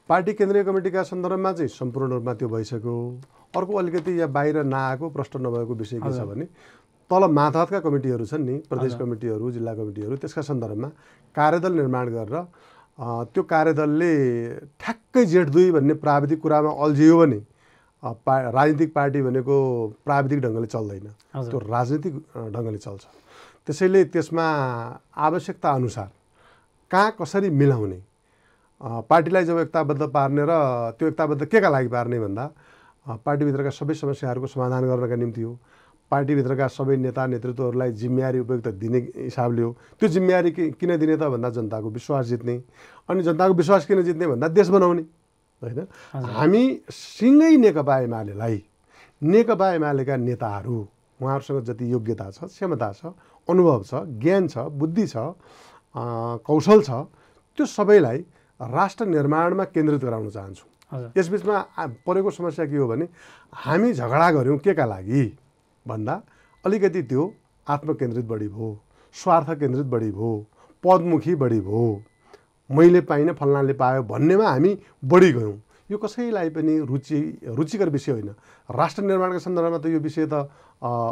पार्टी 0.09 0.33
केन्द्रीय 0.37 0.63
कमिटीका 0.63 1.01
सन्दर्भमा 1.03 1.51
चाहिँ 1.57 1.69
सम्पूर्ण 1.73 2.11
रूपमा 2.13 2.33
त्यो 2.37 2.47
भइसक्यो। 2.49 2.95
अर्को 3.57 3.73
अलिकति 3.73 4.11
यहाँ 4.11 4.31
बाहिर 4.31 4.63
नआएको 4.63 5.09
प्रष्ट 5.09 5.33
नभएको 5.41 5.73
विषय 5.75 5.97
के 5.97 6.11
छ 6.13 6.21
भने 6.29 6.45
तल 7.09 7.23
माथातका 7.31 7.79
कमिटीहरू 7.79 8.25
छन् 8.25 8.45
नि 8.45 8.55
प्रदेश 8.69 8.93
कमिटीहरू 9.01 9.51
जिल्ला 9.51 9.73
कमिटीहरू 9.73 10.15
त्यसका 10.21 10.41
सन्दर्भमा 10.41 10.89
कार्यदल 11.35 11.73
निर्माण 11.73 12.05
गरेर 12.13 12.35
त्यो 13.33 13.43
कार्यदलले 13.43 14.13
ठ्याक्कै 14.77 15.25
जेठ 15.25 15.47
दुई 15.49 15.71
भन्ने 15.71 15.93
प्राविधिक 16.05 16.39
कुरामा 16.41 16.71
अल्झियो 16.85 17.17
भने 17.17 17.39
पा 18.03 18.33
राजनीतिक 18.53 18.93
पार्टी 18.93 19.21
भनेको 19.21 19.55
प्राविधिक 20.05 20.39
ढङ्गले 20.41 20.67
चल्दैन। 20.67 21.07
त्यो 21.49 21.59
राजनीतिक 21.59 22.13
ढङ्गले 22.53 22.77
चल्छ। 22.77 23.03
त्यसैले 23.67 24.03
त्यसमा 24.13 24.45
आवश्यकता 25.17 25.69
अनुसार 25.71 26.09
कहाँ 26.91 27.15
कसरी 27.21 27.49
मिलाउने? 27.49 27.99
पार्टीलाई 29.09 29.43
जब 29.45 29.57
एकताबद्ध 29.59 30.03
पार्ने 30.13 30.43
र 30.45 30.53
त्यो 30.99 31.07
एकताबद्ध 31.07 31.45
के 31.45 31.59
का 31.61 31.69
लागि 31.69 31.87
पार्ने 31.87 32.19
भन्दा 32.19 32.45
पार्टीभित्रका 33.25 33.69
सबै 33.69 33.93
समस्याहरूको 33.93 34.47
समाधान 34.47 34.85
गर्नका 34.85 35.15
निम्ति 35.15 35.41
हो। 35.41 35.57
पार्टीभित्रका 36.11 36.67
सबै 36.67 36.95
नेता 36.97 37.25
नेतृत्वहरूलाई 37.27 37.91
जिम्मेवारी 37.91 38.39
उपयुक्त 38.39 38.67
दिने 38.77 38.99
हिसाबले 39.17 39.61
हो। 39.61 39.71
त्यो 39.99 40.09
जिम्मेवारी 40.09 40.51
किन 40.51 40.97
दिने 40.97 41.17
त 41.17 41.23
भन्दा 41.33 41.49
जनताको 41.49 41.89
विश्वास 41.89 42.25
जित्ने 42.25 42.55
अनि 43.09 43.23
जनताको 43.23 43.53
विश्वास 43.53 43.85
किन 43.85 44.01
जित्ने 44.03 44.27
भन्दा 44.27 44.47
देश 44.47 44.67
बनाउने 44.69 45.01
होइन? 45.61 45.79
हामी 46.13 46.63
सिँगै 46.91 47.55
नेकपा 47.57 47.97
एमालेलाई 47.99 48.63
नेकपा 49.21 49.73
एमालेका 49.73 50.15
नेताहरू 50.17 50.77
उहाँहरूसँग 51.21 51.63
जति 51.65 51.91
योग्यता 51.91 52.29
छ 52.31 52.43
क्षमता 52.45 52.91
छ 52.93 53.13
अनुभव 53.47 53.83
छ 53.83 54.03
ज्ञान 54.21 54.47
छ 54.47 54.57
बुद्धि 54.75 55.07
छ 55.07 55.15
कौशल 55.95 56.81
छ 56.81 56.89
त्यो 57.57 57.65
सबैलाई 57.65 58.17
राष्ट्र 58.59 59.05
निर्माणमा 59.05 59.63
केन्द्रित 59.65 60.01
गराउन 60.01 60.29
चाहन्छु। 60.29 60.65
यसबिचमा 61.17 61.59
परेको 62.07 62.31
समस्या 62.31 62.65
के 62.65 62.77
हो 62.77 62.87
भने 62.87 63.07
हामी 63.53 63.93
झगडा 63.93 64.31
गऱ्यौँ 64.31 64.57
के 64.57 64.73
का 64.73 64.85
लागि? 64.85 65.23
भन्दा 65.85 66.21
अलिकति 66.63 67.01
त्यो 67.03 67.33
आत्मकेन्द्रित 67.67 68.25
बढी 68.25 68.47
भयो 68.47 68.77
स्वार्थ 69.15 69.49
केन्द्रित 69.59 69.85
बढी 69.85 70.11
भयो 70.11 70.45
पदमुखी 70.83 71.35
बढी 71.35 71.59
भयो। 71.61 72.01
मैले 72.69 73.01
पाइनँ 73.01 73.33
फल्नाले 73.33 73.73
पायो 73.73 74.03
भन्नेमा 74.03 74.49
हामी 74.49 74.77
बढी 75.03 75.31
गयौँ। 75.31 75.57
यो 75.91 75.97
कसैलाई 75.97 76.49
पनि 76.49 76.79
रुचि 76.89 77.19
रुचिकर 77.45 77.89
विषय 77.89 78.11
होइन। 78.11 78.29
राष्ट्र 78.69 79.03
निर्माणका 79.03 79.39
सन्दर्भमा 79.39 79.77
त 79.77 79.85
यो 79.93 79.99
विषय 79.99 80.25
त 80.25 80.49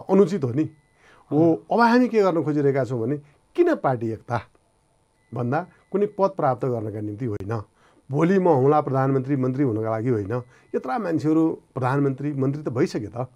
अनुचित 0.10 0.44
हो 0.44 0.52
नि। 0.52 0.66
हो 1.32 1.42
अब 1.72 1.80
हामी 1.80 2.08
के 2.10 2.22
गर्न 2.22 2.44
खोजिरहेका 2.44 2.84
छौँ 2.86 3.00
भने 3.02 3.18
किन 3.56 3.76
पार्टी 3.84 4.08
एकता? 4.12 4.38
भन्दा 5.32 5.60
कुनै 5.92 6.06
पद 6.18 6.32
प्राप्त 6.38 6.66
गर्नका 6.66 7.02
निम्ति 7.02 7.26
होइन। 7.26 7.54
भोलि 8.10 8.38
म 8.40 8.48
हुँला 8.62 8.80
प्रधानमन्त्री 8.82 9.36
मन्त्री 9.36 9.64
हुनका 9.64 9.90
लागि 9.90 10.10
होइन। 10.10 10.34
यत्रा 10.76 10.98
मान्छेहरू 10.98 11.44
प्रधानमन्त्री 11.74 12.34
मन्त्री 12.34 12.62
त 12.64 12.70
भइसके 12.70 13.10
त। 13.14 13.30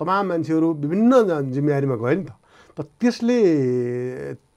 तमाम 0.00 0.26
मान्छेहरू 0.28 0.68
विभिन्न 0.74 1.50
जिम्मेवारीमा 1.50 1.96
गए 1.98 2.14
नि 2.16 2.24
त। 2.24 2.32
त 2.78 2.78
त्यसले 3.00 3.38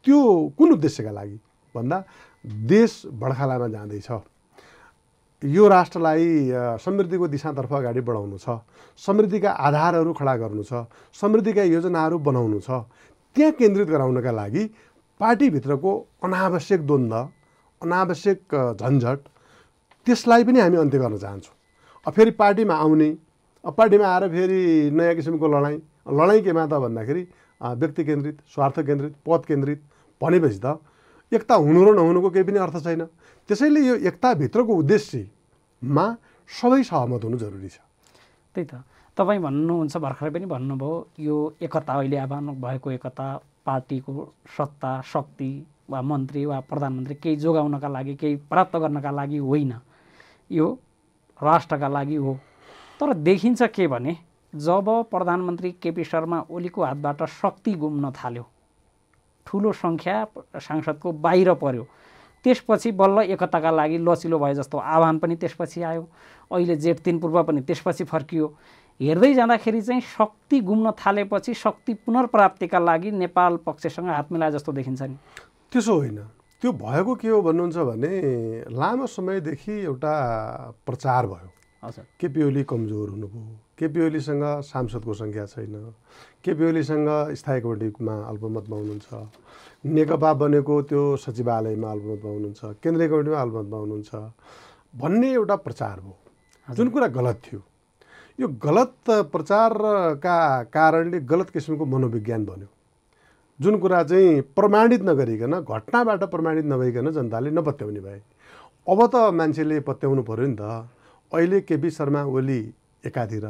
त्यो 0.06 0.20
कुन 0.58 0.70
उद्देश्यका 0.78 1.12
लागि? 1.12 1.38
भन्दा 1.76 1.98
देश 2.46 2.92
बडखालामा 3.14 3.68
जाँदैछ। 3.68 4.10
यो 5.41 5.67
राष्ट्रलाई 5.67 6.51
समृद्धिको 6.84 7.27
दिशातर्फ 7.27 7.74
अगाडि 7.74 8.01
बढाउनु 8.01 8.38
छ। 8.38 8.60
समृद्धिका 9.00 9.51
आधारहरू 9.51 10.13
खडा 10.13 10.36
गर्नु 10.36 10.63
छ। 10.63 10.84
समृद्धिका 11.15 11.63
योजनाहरू 11.63 12.17
बनाउनु 12.19 12.60
छ। 12.60 12.84
त्यहाँ 13.36 13.51
केन्द्रित 13.55 13.88
गराउनका 13.88 14.31
लागि 14.31 14.63
पार्टीभित्रको 15.19 15.91
अनावश्यक 16.24 16.81
द्वन्द्व 16.88 17.15
अनावश्यक 17.81 18.55
झन्झट 18.75 19.19
त्यसलाई 20.08 20.43
पनि 20.43 20.60
हामी 20.60 20.77
अन्त्य 20.77 21.00
गर्न 21.00 21.17
चाहन्छौँ। 21.17 21.55
अब 22.05 22.13
फेरि 22.13 22.31
पार्टीमा 22.36 22.75
आउने 22.75 23.10
अब 23.63 23.74
पार्टीमा 23.79 24.08
आएर 24.08 24.27
फेरि 24.31 24.91
नयाँ 24.91 25.15
किसिमको 25.15 25.48
लडाइँ 25.48 25.79
लडाइँ 26.19 26.41
केमा 26.43 26.65
त 26.67 26.74
भन्दाखेरि 26.84 27.24
व्यक्ति 27.62 28.03
केन्द्रित 28.03 28.38
स्वार्थ 28.53 28.79
केन्द्रित 28.88 29.13
पद 29.27 29.46
केन्द्रित 29.48 29.79
भनेपछि 30.22 30.60
त 30.60 30.79
एकता 31.32 31.56
हुनु 31.56 31.80
र 31.86 31.96
नहुनुको 31.96 32.30
केही 32.30 32.44
पनि 32.44 32.60
अर्थ 32.60 32.78
छैन। 32.84 33.06
त्यसैले 33.50 33.82
यो 33.82 33.96
एकताभित्रको 34.10 34.74
उद्देश्यमा 34.74 36.06
सबै 36.50 36.82
सहमत 36.84 37.24
हुनु 37.24 37.38
जरुरी 37.38 37.70
छ। 37.70 37.78
त्यही 38.56 38.66
त। 38.66 38.84
तपाईँ 39.18 39.40
भन्नुहुन्छ 39.40 39.98
भर्खरै 39.98 40.30
पनि 40.32 40.46
भन्नुभयो 40.46 40.92
यो 41.20 41.38
एकता 41.62 41.94
अहिले 41.94 42.18
आह्वान 42.18 42.48
भएको 42.62 42.92
एकता 42.92 43.28
पार्टीको 43.66 44.14
सत्ता 44.58 44.92
शक्ति 45.06 45.52
वा 45.90 46.02
मन्त्री 46.02 46.46
वा 46.46 46.60
प्रधानमन्त्री 46.60 47.16
केही 47.16 47.36
जोगाउनका 47.36 47.88
लागि 47.88 48.16
केही 48.16 48.36
प्राप्त 48.50 48.76
गर्नका 48.78 49.12
लागि 49.12 49.38
होइन। 49.38 49.74
यो 50.52 50.68
राष्ट्रका 51.40 51.88
लागि 51.88 52.16
हो। 52.16 52.34
तर 53.00 53.14
देखिन्छ 53.14 53.62
के 53.64 53.88
भने 53.88 54.18
जब 54.54 54.86
प्रधानमन्त्री 55.12 55.72
केपी 55.72 56.04
शर्मा 56.04 56.40
ओलीको 56.50 56.84
हातबाट 56.84 57.24
शक्ति 57.32 57.74
गुम्न 57.74 58.12
थाल्यो 58.12 58.46
ठुलो 59.50 59.72
सङ्ख्या 59.74 60.18
सांसदको 60.62 61.12
बाहिर 61.12 61.53
पर्यो। 61.58 61.84
त्यसपछि 62.46 62.91
बल्ल 62.91 63.20
एकताका 63.34 63.72
लागि 63.72 63.98
लचिलो 63.98 64.39
भए 64.39 64.53
जस्तो 64.56 64.77
आह्वान 64.77 65.18
पनि 65.20 65.36
त्यसपछि 65.36 65.82
आयो। 65.82 66.08
अहिले 66.53 66.75
जेठ 66.75 67.00
तिन 67.01 67.20
पूर्व 67.20 67.44
पनि 67.44 67.62
त्यसपछि 67.62 68.03
फर्कियो। 68.06 68.48
हेर्दै 69.00 69.34
जाँदाखेरि 69.34 69.82
चाहिँ 69.82 70.01
शक्ति 70.01 70.60
गुम्न 70.62 70.91
थालेपछि 70.91 71.53
शक्ति 71.53 71.94
पुनर्प्राप्तिका 71.94 72.79
लागि 72.79 73.12
नेपाल 73.12 73.58
पक्षसँग 73.65 74.08
हात 74.08 74.32
मिलाए 74.32 74.51
जस्तो 74.51 74.72
देखिन्छ 74.72 75.01
नि। 75.01 75.18
त्यसो 75.72 75.94
होइन। 75.94 76.18
त्यो 76.62 76.72
भएको 76.72 77.15
के 77.15 77.27
हो 77.27 77.41
भन्नुहुन्छ 77.41 77.77
भने 77.77 78.12
लामो 78.72 79.08
समयदेखि 79.08 79.72
एउटा 79.72 80.13
प्रचार 80.86 81.27
भयो। 81.27 81.59
केपी 81.80 82.44
ओली 82.44 82.64
कमजोर 82.68 83.10
हुनुभयो। 83.10 83.56
केपी 83.80 84.00
ओलीसँग 84.06 84.44
सांसदको 84.68 85.14
सङ्ख्या 85.14 85.46
छैन। 85.48 85.76
केपी 86.44 86.64
ओलीसँग 86.70 87.08
स्थायी 87.40 87.62
कमिटीमा 87.62 88.16
अल्पमतमा 88.30 88.76
हुनुहुन्छ 88.76 89.08
नेकपा 89.88 90.34
बनेको 90.44 90.82
त्यो 90.92 91.04
सचिवालयमा 91.24 91.92
अल्पमतमा 91.92 92.32
हुनुहुन्छ 92.32 92.62
केन्द्रीय 92.84 93.08
कमिटीमा 93.10 93.40
अल्पमतमा 93.42 93.78
हुनुहुन्छ 93.78 94.12
भन्ने 95.00 95.32
एउटा 95.34 95.56
प्रचार 95.56 96.00
भयो। 96.04 96.76
जुन 96.76 96.90
कुरा 96.90 97.08
गलत 97.16 97.42
थियो। 97.48 97.62
यो 98.40 98.48
गलत 98.60 99.10
प्रचारका 99.32 100.38
कारणले 100.76 101.20
गलत 101.32 101.50
किसिमको 101.50 101.86
मनोविज्ञान 101.86 102.46
बन्यो। 102.46 102.68
जुन 103.60 103.78
कुरा 103.80 104.04
चाहिँ 104.04 104.42
प्रमाणित 104.52 105.02
नगरिकन 105.04 105.60
घटनाबाट 105.64 106.24
प्रमाणित 106.24 106.66
नभइकन 106.66 107.12
जनताले 107.12 107.50
नपत्याउने 107.52 108.00
भए। 108.00 108.22
अब 108.88 109.00
त 109.08 109.16
मान्छेले 109.32 109.80
पत्याउनु 109.88 110.24
पऱ्यो 110.28 110.48
नि 110.48 110.56
त। 110.60 110.99
अहिले 111.32 111.60
केपी 111.62 111.90
शर्मा 111.92 112.24
ओली 112.26 112.60
एकातिर 113.06 113.46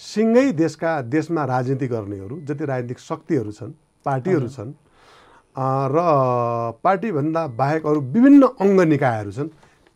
सिँगै 0.00 0.50
देशका 0.52 1.00
देशमा 1.14 1.44
राजनीति 1.44 1.86
गर्नेहरू 1.86 2.40
जति 2.48 2.64
राजनीतिक 2.64 2.98
शक्तिहरू 3.00 3.52
छन् 3.52 3.72
पार्टीहरू 4.06 4.48
छन् 4.48 4.72
र 5.92 5.96
पार्टीभन्दा 6.84 7.46
बाहेक 7.60 7.86
अरू 7.86 8.00
विभिन्न 8.00 8.48
अङ्ग 8.60 8.80
निकायहरू 8.88 9.32
छन् 9.32 9.48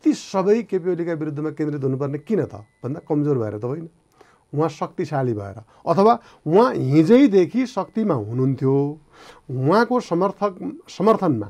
ती 0.04 0.12
सबै 0.14 0.62
केपी 0.70 0.90
ओलीका 0.90 1.12
विरुद्धमा 1.12 1.50
केन्द्रित 1.50 1.84
हुनुपर्ने 1.84 2.18
किन 2.18 2.44
त? 2.44 2.54
भन्दा 2.84 3.00
कमजोर 3.08 3.38
भएर 3.38 3.58
त 3.58 3.64
होइन। 3.64 3.88
उहाँ 4.52 4.68
शक्तिशाली 4.68 5.34
भएर। 5.34 5.56
अथवा 5.88 6.12
उहाँ 6.46 6.68
हिजैदेखि 6.74 7.66
शक्तिमा 7.66 8.14
हुनुहुन्थ्यो। 8.14 8.76
उहाँको 9.50 10.00
समर्थक 10.00 10.52
समर्थनमा 10.88 11.48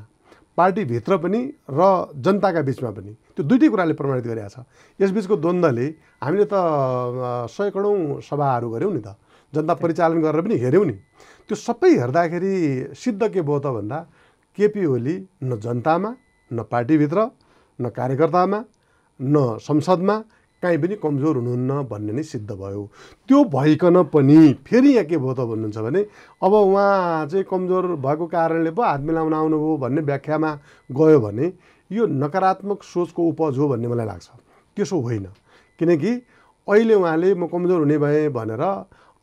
पार्टीभित्र 0.59 1.17
पनि 1.23 1.39
र 1.71 1.81
जनताका 2.19 2.61
बिचमा 2.67 2.91
पनि। 2.91 3.11
त्यो 3.35 3.43
दुइटै 3.47 3.67
कुराले 3.71 3.93
प्रमाणित 3.95 4.25
गरेका 4.27 4.49
छ। 4.51 4.57
यसबिचको 4.99 5.35
द्वन्द्वले 5.39 5.87
हामीले 6.19 6.45
त 6.51 6.55
सयकडौँ 7.47 8.19
सभाहरू 8.27 8.67
गऱ्यौँ 8.75 8.93
नि 8.93 9.01
त। 9.07 9.15
जनता 9.53 9.73
परिचालन 9.79 10.19
गरेर 10.19 10.41
पनि 10.43 10.55
हेऱ्यौँ 10.59 10.85
नि। 10.85 10.95
त्यो 11.47 11.55
सबै 11.55 11.91
हेर्दाखेरि 12.03 12.53
सिद्ध 12.93 13.21
के 13.33 13.41
भयो 13.41 13.59
त 13.63 13.67
भन्दा 13.71 13.97
केपी 14.57 14.85
ओली 14.85 15.15
न 15.47 15.51
जनतामा 15.63 16.11
न 16.51 16.57
पार्टीभित्र 16.67 17.19
न 17.79 17.89
कार्यकर्तामा 17.89 18.59
न 19.19 19.35
संसदमा 19.63 20.15
काहीँ 20.63 20.77
पनि 20.77 20.95
कमजोर 20.99 21.35
हुनुहुन्न 21.37 21.71
भन्ने 21.87 22.13
नै 22.13 22.23
सिद्ध 22.23 22.51
भयो। 22.51 22.83
त्यो 23.29 23.43
भइकन 23.47 24.03
पनि 24.13 24.37
फेरि 24.67 24.89
यहाँ 24.93 25.05
के 25.05 25.17
भयो 25.17 25.33
त 25.33 25.39
भन्नुहुन्छ 25.47 25.77
भने 25.79 26.01
अब 26.43 26.53
उहाँ 26.53 27.25
चाहिँ 27.27 27.45
कमजोर 27.47 27.85
भएको 27.95 28.25
कारणले 28.27 28.71
पो 28.71 28.81
हात 28.83 29.01
मिलाउन 29.07 29.33
आउनुभयो 29.33 29.77
भन्ने 29.77 30.01
व्याख्यामा 30.03 30.51
गयो 30.89 31.19
भने 31.19 31.45
यो 31.91 32.05
नकारात्मक 32.05 32.83
सोचको 32.83 33.21
उपज 33.23 33.57
हो 33.57 33.67
भन्ने 33.67 33.87
मलाई 33.87 34.05
लाग्छ। 34.05 34.27
त्यसो 34.77 34.99
होइन। 34.99 35.25
किनकि 35.79 36.11
अहिले 36.67 36.93
उहाँले 36.93 37.33
म 37.33 37.47
कमजोर 37.47 37.79
हुने 37.79 37.97
भएँ 37.97 38.29
भनेर 38.29 38.63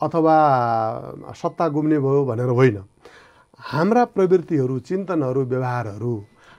अथवा 0.01 0.37
सत्ता 1.37 1.69
गुम्ने 1.69 1.99
भयो 2.01 2.25
भनेर 2.25 2.49
होइन। 2.49 2.79
हाम्रा 3.61 4.05
प्रवृत्तिहरू 4.17 4.79
चिन्तनहरू 4.89 5.43
व्यवहारहरू 5.45 6.15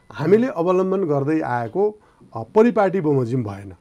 हामीले 0.09 0.47
अवलम्बन 0.53 1.01
गर्दै 1.03 1.39
आएको 1.41 1.83
परिपाटी 2.55 3.01
बमोजिम 3.01 3.43
भएन। 3.43 3.73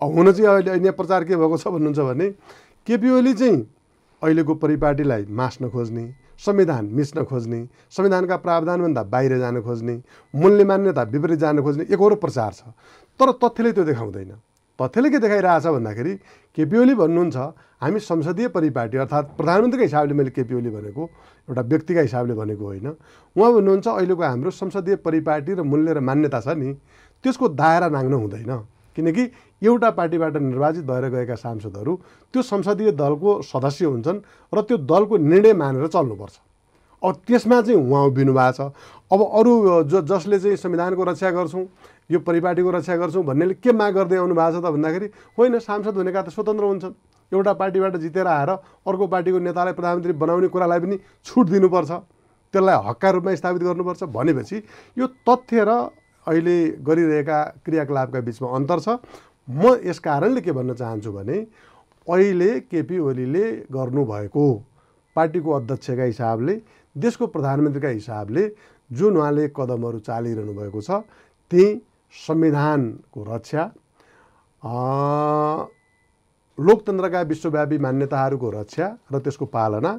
हुन 0.00 0.32
चाहिँ 0.32 0.48
अहिले 0.48 0.70
यहाँ 0.72 0.92
प्रचार 0.92 1.24
के 1.24 1.36
भएको 1.36 1.56
छ 1.58 1.68
भन्नुहुन्छ 1.68 1.98
भने 1.98 2.30
केपी 2.86 3.10
ओली 3.10 3.32
चाहिँ 3.34 3.66
अहिलेको 4.22 4.54
परिपाटीलाई 4.54 5.26
मास्न 5.30 5.68
खोज्ने 5.70 6.04
संविधान 6.38 6.84
मिच्न 6.94 7.24
खोज्ने 7.24 7.66
संविधानका 7.90 8.36
प्रावधानभन्दा 8.36 9.02
बाहिर 9.04 9.38
जान 9.38 9.60
खोज्ने 9.62 9.94
मूल्य 10.34 10.64
मान्यता 10.64 11.02
विपरीत 11.02 11.38
जान 11.38 11.62
खोज्ने 11.62 11.84
एकहोरो 11.90 12.16
प्रचार 12.16 12.52
छ। 12.52 12.62
तर 13.20 13.32
तथ्यले 13.42 13.72
त्यो 13.72 13.84
देखाउँदैन। 13.84 14.30
तथ्यले 14.78 15.10
के 15.10 15.18
देखाइरहेछ 15.18 15.66
भन्दाखेरि 15.66 16.14
केपी 16.56 16.76
ओली 16.78 16.94
भन्नुहुन्छ 16.94 17.36
हामी 17.82 18.00
संसदीय 18.00 18.48
परिपाटी 18.54 18.96
अर्थात् 18.96 19.34
प्रधानमन्त्रीको 19.36 19.82
हिसाबले 19.82 20.14
मैले 20.14 20.30
केपी 20.30 20.54
ओली 20.54 20.70
भनेको 20.70 21.02
एउटा 21.48 21.62
व्यक्तिका 21.62 22.00
हिसाबले 22.00 22.34
भनेको 22.38 22.64
होइन। 22.64 22.86
उहाँ 22.86 23.52
भन्नुहुन्छ 23.52 23.86
अहिलेको 23.88 24.22
हाम्रो 24.22 24.50
संसदीय 24.54 24.96
परिपाटी 25.02 25.54
र 25.58 25.62
मूल्य 25.66 25.92
र 25.92 26.00
मान्यता 26.00 26.40
छ 26.40 26.54
नि 26.54 26.74
त्यसको 27.24 27.48
दायरा 27.50 27.88
नाग्न 27.90 28.12
हुँदैन। 28.14 28.52
किनकि 28.98 29.22
एउटा 29.62 29.90
पार्टीबाट 29.94 30.36
निर्वाचित 30.42 30.84
भएर 30.84 31.04
गएका 31.08 31.34
सांसदहरू 31.38 31.94
त्यो 32.34 32.42
संसदीय 32.42 32.90
दलको 32.98 33.30
सदस्य 33.46 33.84
हुन्छन् 33.86 34.18
र 34.52 34.60
त्यो 34.66 34.76
दलको 34.82 35.16
निर्णय 35.22 35.52
मानेर 35.54 35.86
चल्नुपर्छ। 35.86 36.34
अब 37.02 37.14
त्यसमा 37.26 37.60
चाहिँ 37.62 37.78
उहाँ 37.78 38.02
उभिनु 38.10 38.32
भएको 38.34 38.52
छ। 38.58 38.74
अब 39.14 39.20
अरू 39.22 39.52
जो 39.86 40.02
जसले 40.02 40.38
चाहिँ 40.38 40.56
संविधानको 40.58 41.04
रक्षा 41.04 41.30
गर्छौँ 41.30 41.64
यो 42.10 42.18
परिपाटीको 42.26 42.70
रक्षा 42.70 42.96
गर्छौँ 42.98 43.22
भन्नेले 43.22 43.54
के 43.62 43.70
माग 43.70 43.94
गर्दै 43.94 44.16
आउनु 44.18 44.34
भएको 44.34 44.58
छ 44.58 44.64
त 44.66 44.66
भन्दाखेरि 44.66 45.06
होइन 45.38 45.58
सांसद 45.62 45.94
भनेका 45.94 46.22
त 46.22 46.28
स्वतन्त्र 46.34 46.64
हुन्छन्। 46.64 46.94
एउटा 47.32 47.52
पार्टीबाट 47.54 47.96
जितेर 48.02 48.26
आएर 48.26 48.50
अर्को 48.82 49.06
पार्टीको 49.06 49.38
नेतालाई 49.38 49.72
प्रधानमन्त्री 49.78 50.12
बनाउने 50.18 50.48
कुरालाई 50.50 50.80
पनि 50.80 50.96
छुट 51.22 51.46
दिनुपर्छ। 51.46 51.90
त्यसलाई 52.50 52.76
हक्का 52.82 53.08
रूपमा 53.14 53.34
स्थापित 53.34 53.62
गर्नुपर्छ 53.62 54.02
भनेपछि 54.10 54.56
यो 54.98 55.06
तथ्य 55.22 55.64
र 55.68 55.70
अहिले 56.28 56.56
गरिरहेका 56.86 57.38
क्रियाकलापका 57.64 58.20
बिचमा 58.28 58.48
अन्तर 58.56 58.78
छ। 58.80 58.88
म 59.48 59.80
यस 59.84 59.98
कारणले 60.04 60.40
के 60.44 60.52
भन्न 60.52 60.74
चाहन्छु 60.76 61.12
भने 61.12 61.36
अहिले 62.06 62.50
केपी 62.68 62.98
ओलीले 62.98 63.44
गर्नुभएको 63.72 64.44
पार्टीको 65.16 65.50
अध्यक्षका 65.52 66.04
हिसाबले 66.04 66.54
देशको 66.96 67.26
प्रधानमन्त्रीका 67.34 67.88
हिसाबले 67.88 68.42
जुन 68.90 69.16
उहाँले 69.16 69.44
कदमहरू 69.56 69.98
चालिरहनु 70.08 70.52
भएको 70.60 70.80
छ 70.80 70.90
त्यही 71.50 71.66
संविधानको 72.14 73.20
रक्षा 73.28 73.62
लोकतन्त्रका 76.58 77.20
विश्वव्यापी 77.32 77.78
मान्यताहरूको 77.78 78.50
रक्षा 78.50 78.86
र 79.12 79.18
त्यसको 79.24 79.46
पालना 79.56 79.92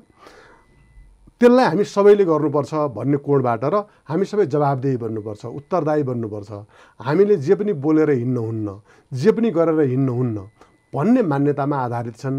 त्यसलाई 1.42 1.66
हामी 1.66 1.84
सबैले 1.88 2.24
गर्नुपर्छ 2.28 2.72
भन्ने 2.96 3.18
कोणबाट 3.24 3.64
र 3.72 3.76
हामी 4.12 4.26
सबै 4.28 4.46
जवाबदेही 4.54 4.98
बन्नुपर्छ 5.04 5.44
उत्तरदायी 5.60 6.04
बन्नुपर्छ। 6.04 6.52
हामीले 7.00 7.36
जे 7.40 7.56
पनि 7.56 7.74
बोलेर 7.80 8.10
हिँड्नुहुन्न 8.12 8.68
जे 9.12 9.32
पनि 9.32 9.50
गरेर 9.56 9.80
हिँड्नुहुन्न 9.80 10.38
भन्ने 10.94 11.22
मान्यतामा 11.32 11.78
आधारित 11.80 12.16
छन् 12.20 12.38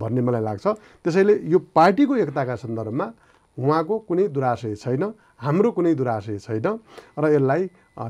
भन्ने 0.00 0.20
मलाई 0.26 0.42
लाग्छ। 0.42 0.66
त्यसैले 1.06 1.34
यो 1.52 1.58
पार्टीको 1.70 2.14
एकताका 2.16 2.54
सन्दर्भमा 2.58 3.06
उहाँको 3.58 3.94
कुनै 4.08 4.26
दुराशय 4.34 4.74
छैन 4.74 5.02
हाम्रो 5.38 5.70
कुनै 5.76 5.94
दुराशय 5.94 6.38
छैन 6.38 6.66
र 7.18 7.24
यसलाई 7.34 7.62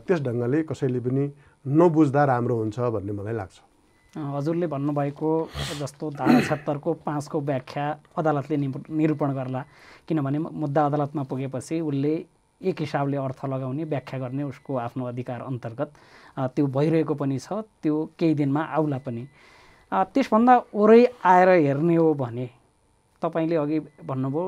त्यस 0.07 0.21
ढङ्गले 0.25 0.63
कसैले 0.65 1.01
पनि 1.05 1.25
नबुझ्दा 1.67 2.23
राम्रो 2.25 2.55
हुन्छ 2.57 2.79
भन्ने 2.95 3.13
मलाई 3.13 3.35
लाग्छ। 3.37 3.57
हजुरले 4.13 4.67
भन्नुभएको 4.67 5.31
जस्तो 5.79 6.11
धारा 6.11 6.41
छत्तरको 6.41 6.93
पाँचको 7.05 7.41
व्याख्या 7.41 7.85
अदालतले 8.19 8.57
निरूपण 8.57 9.33
गर्ला। 9.35 9.65
किनभने 10.09 10.39
मुद्दा 10.39 10.85
अदालतमा 10.87 11.23
पुगेपछि 11.31 11.81
उसले 11.81 12.15
एक 12.61 12.81
हिसाबले 12.81 13.17
अर्थ 13.17 13.45
लगाउने 13.45 13.85
व्याख्या 13.85 14.19
गर्ने 14.21 14.43
उसको 14.43 14.77
आफ्नो 14.77 15.05
अधिकार 15.07 15.41
अन्तर्गत 15.43 15.91
त्यो 16.39 16.67
भइरहेको 16.67 17.15
पनि 17.15 17.39
छ 17.39 17.65
त्यो 17.83 17.97
केही 18.19 18.35
दिनमा 18.35 18.63
आउला 18.77 18.99
पनि। 19.01 19.25
त्यसभन्दा 19.93 20.55
वरै 20.75 21.05
आएर 21.25 21.49
हेर्ने 21.49 21.97
हो 21.97 22.13
भने 22.15 22.49
तपाईँले 23.23 23.57
अघि 23.57 23.79
भन्नुभयो 24.05 24.45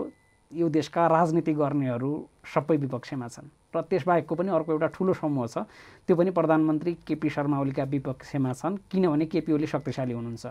यो 0.51 0.69
देशका 0.69 1.07
राजनीति 1.09 1.53
गर्नेहरू 1.55 2.13
सबै 2.55 2.77
विपक्षमा 2.77 3.29
छन्। 3.29 3.49
र 3.75 3.81
त्यसबाहेकको 3.91 4.35
पनि 4.35 4.51
अर्को 4.55 4.73
एउटा 4.73 4.89
ठुलो 4.95 5.13
समूह 5.19 5.47
छ। 5.47 5.67
त्यो 6.07 6.15
पनि 6.17 6.31
प्रधानमन्त्री 6.31 6.93
केपी 7.07 7.29
शर्मा 7.31 7.61
ओलीका 7.61 7.85
विपक्षमा 7.91 8.53
छन् 8.55 8.79
किनभने 8.91 9.27
केपी 9.27 9.53
ओली 9.53 9.67
शक्तिशाली 9.67 10.13
हुनुहुन्छ। 10.15 10.47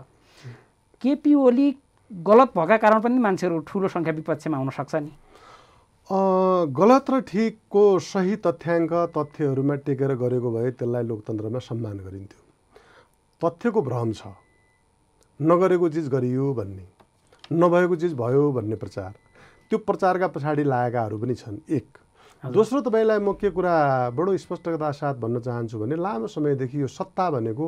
केपी 1.02 1.34
ओली 1.34 1.66
गलत 2.10 2.50
भएका 2.56 2.76
कारण 2.76 3.00
पनि 3.00 3.18
मान्छेहरू 3.18 3.58
ठुलो 3.66 3.88
सङ्ख्या 3.88 4.12
विपक्षमा 4.14 4.56
हुन 4.56 4.70
सक्छ 4.70 4.94
नि। 4.94 5.12
गलत 6.76 7.10
र 7.10 7.20
ठिकको 7.24 7.84
सही 7.98 8.36
तथ्याङ्क 8.44 8.92
तथ्यहरूमा 9.16 9.74
टेकेर 9.88 10.12
गरेको 10.20 10.48
भए 10.52 10.70
त्यसलाई 10.76 11.04
लोकतन्त्रमा 11.08 11.58
सम्मान 11.64 11.96
गरिन्थ्यो। 12.04 12.40
तथ्यको 13.40 13.80
भ्रम 13.82 14.12
छ। 14.12 14.22
नगरेको 15.40 15.88
चिज 15.88 16.08
गरियो 16.08 16.52
भन्ने 16.54 16.86
नभएको 17.52 17.96
चिज 17.96 18.12
भयो 18.14 18.52
भन्ने 18.52 18.76
प्रचार। 18.76 19.12
त्यो 19.70 19.78
प्रचारका 19.80 20.26
पछाडि 20.28 20.64
लागेकाहरू 20.64 21.16
पनि 21.18 21.34
छन् 21.34 21.58
एक। 21.72 22.03
दोस्रो 22.44 22.80
तपाईँलाई 22.84 23.18
म 23.24 23.32
के 23.40 23.50
कुरा 23.50 24.12
बडो 24.12 24.36
स्पष्टता 24.36 24.90
साथ 24.92 25.14
भन्न 25.16 25.40
चाहन्छु 25.40 25.78
भने 25.80 25.96
लामो 25.96 26.26
समयदेखि 26.28 26.80
यो 26.80 26.86
सत्ता 26.86 27.30
भनेको 27.30 27.66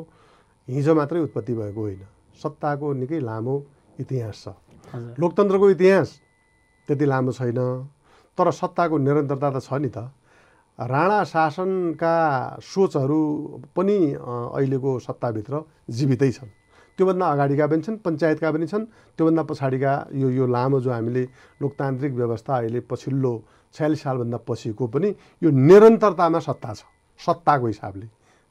हिजो 0.69 0.95
मात्रै 0.95 1.21
उत्पत्ति 1.21 1.55
भएको 1.55 1.81
होइन। 1.81 2.03
सत्ताको 2.37 2.93
निकै 2.93 3.21
लामो 3.21 3.55
इतिहास 4.01 4.37
छ। 4.45 5.17
लोकतन्त्रको 5.17 5.71
इतिहास 5.71 6.09
त्यति 6.89 7.05
लामो 7.09 7.33
छैन 7.33 7.61
तर 8.39 8.51
सत्ताको 8.53 8.99
निरन्तरता 9.01 9.49
त 9.51 9.65
छ 9.65 9.81
नि 9.81 9.89
त। 9.89 10.13
राणा 10.79 11.25
शासनका 11.25 12.15
सोचहरू 12.61 13.21
पनि 13.73 13.99
अहिलेको 14.13 14.99
सत्ताभित्र 15.01 15.65
जीवितै 15.89 16.31
छन्। 16.37 16.53
त्योभन्दा 16.99 17.27
अगाडिका 17.33 17.67
पनि 17.67 17.83
छन् 17.83 17.97
पञ्चायतका 18.05 18.51
पनि 18.53 18.67
छन्। 18.69 18.85
त्योभन्दा 19.17 19.43
पछाडिका 19.49 19.93
यो 20.21 20.29
यो 20.37 20.47
लामो 20.47 20.81
जो 20.81 20.91
हामीले 20.93 21.25
लोकतान्त्रिक 21.65 22.13
व्यवस्था 22.13 22.53
अहिले 22.57 22.81
पछिल्लो 22.85 23.33
छयालिस 23.77 24.03
सालभन्दा 24.03 24.39
पछिको 24.49 24.87
पनि 24.89 25.09
यो 25.43 25.51
निरन्तरतामा 25.53 26.39
सत्ता 26.41 26.73
छ। 26.75 26.83
सत्ताको 27.21 27.67
हिसाबले। 27.67 28.07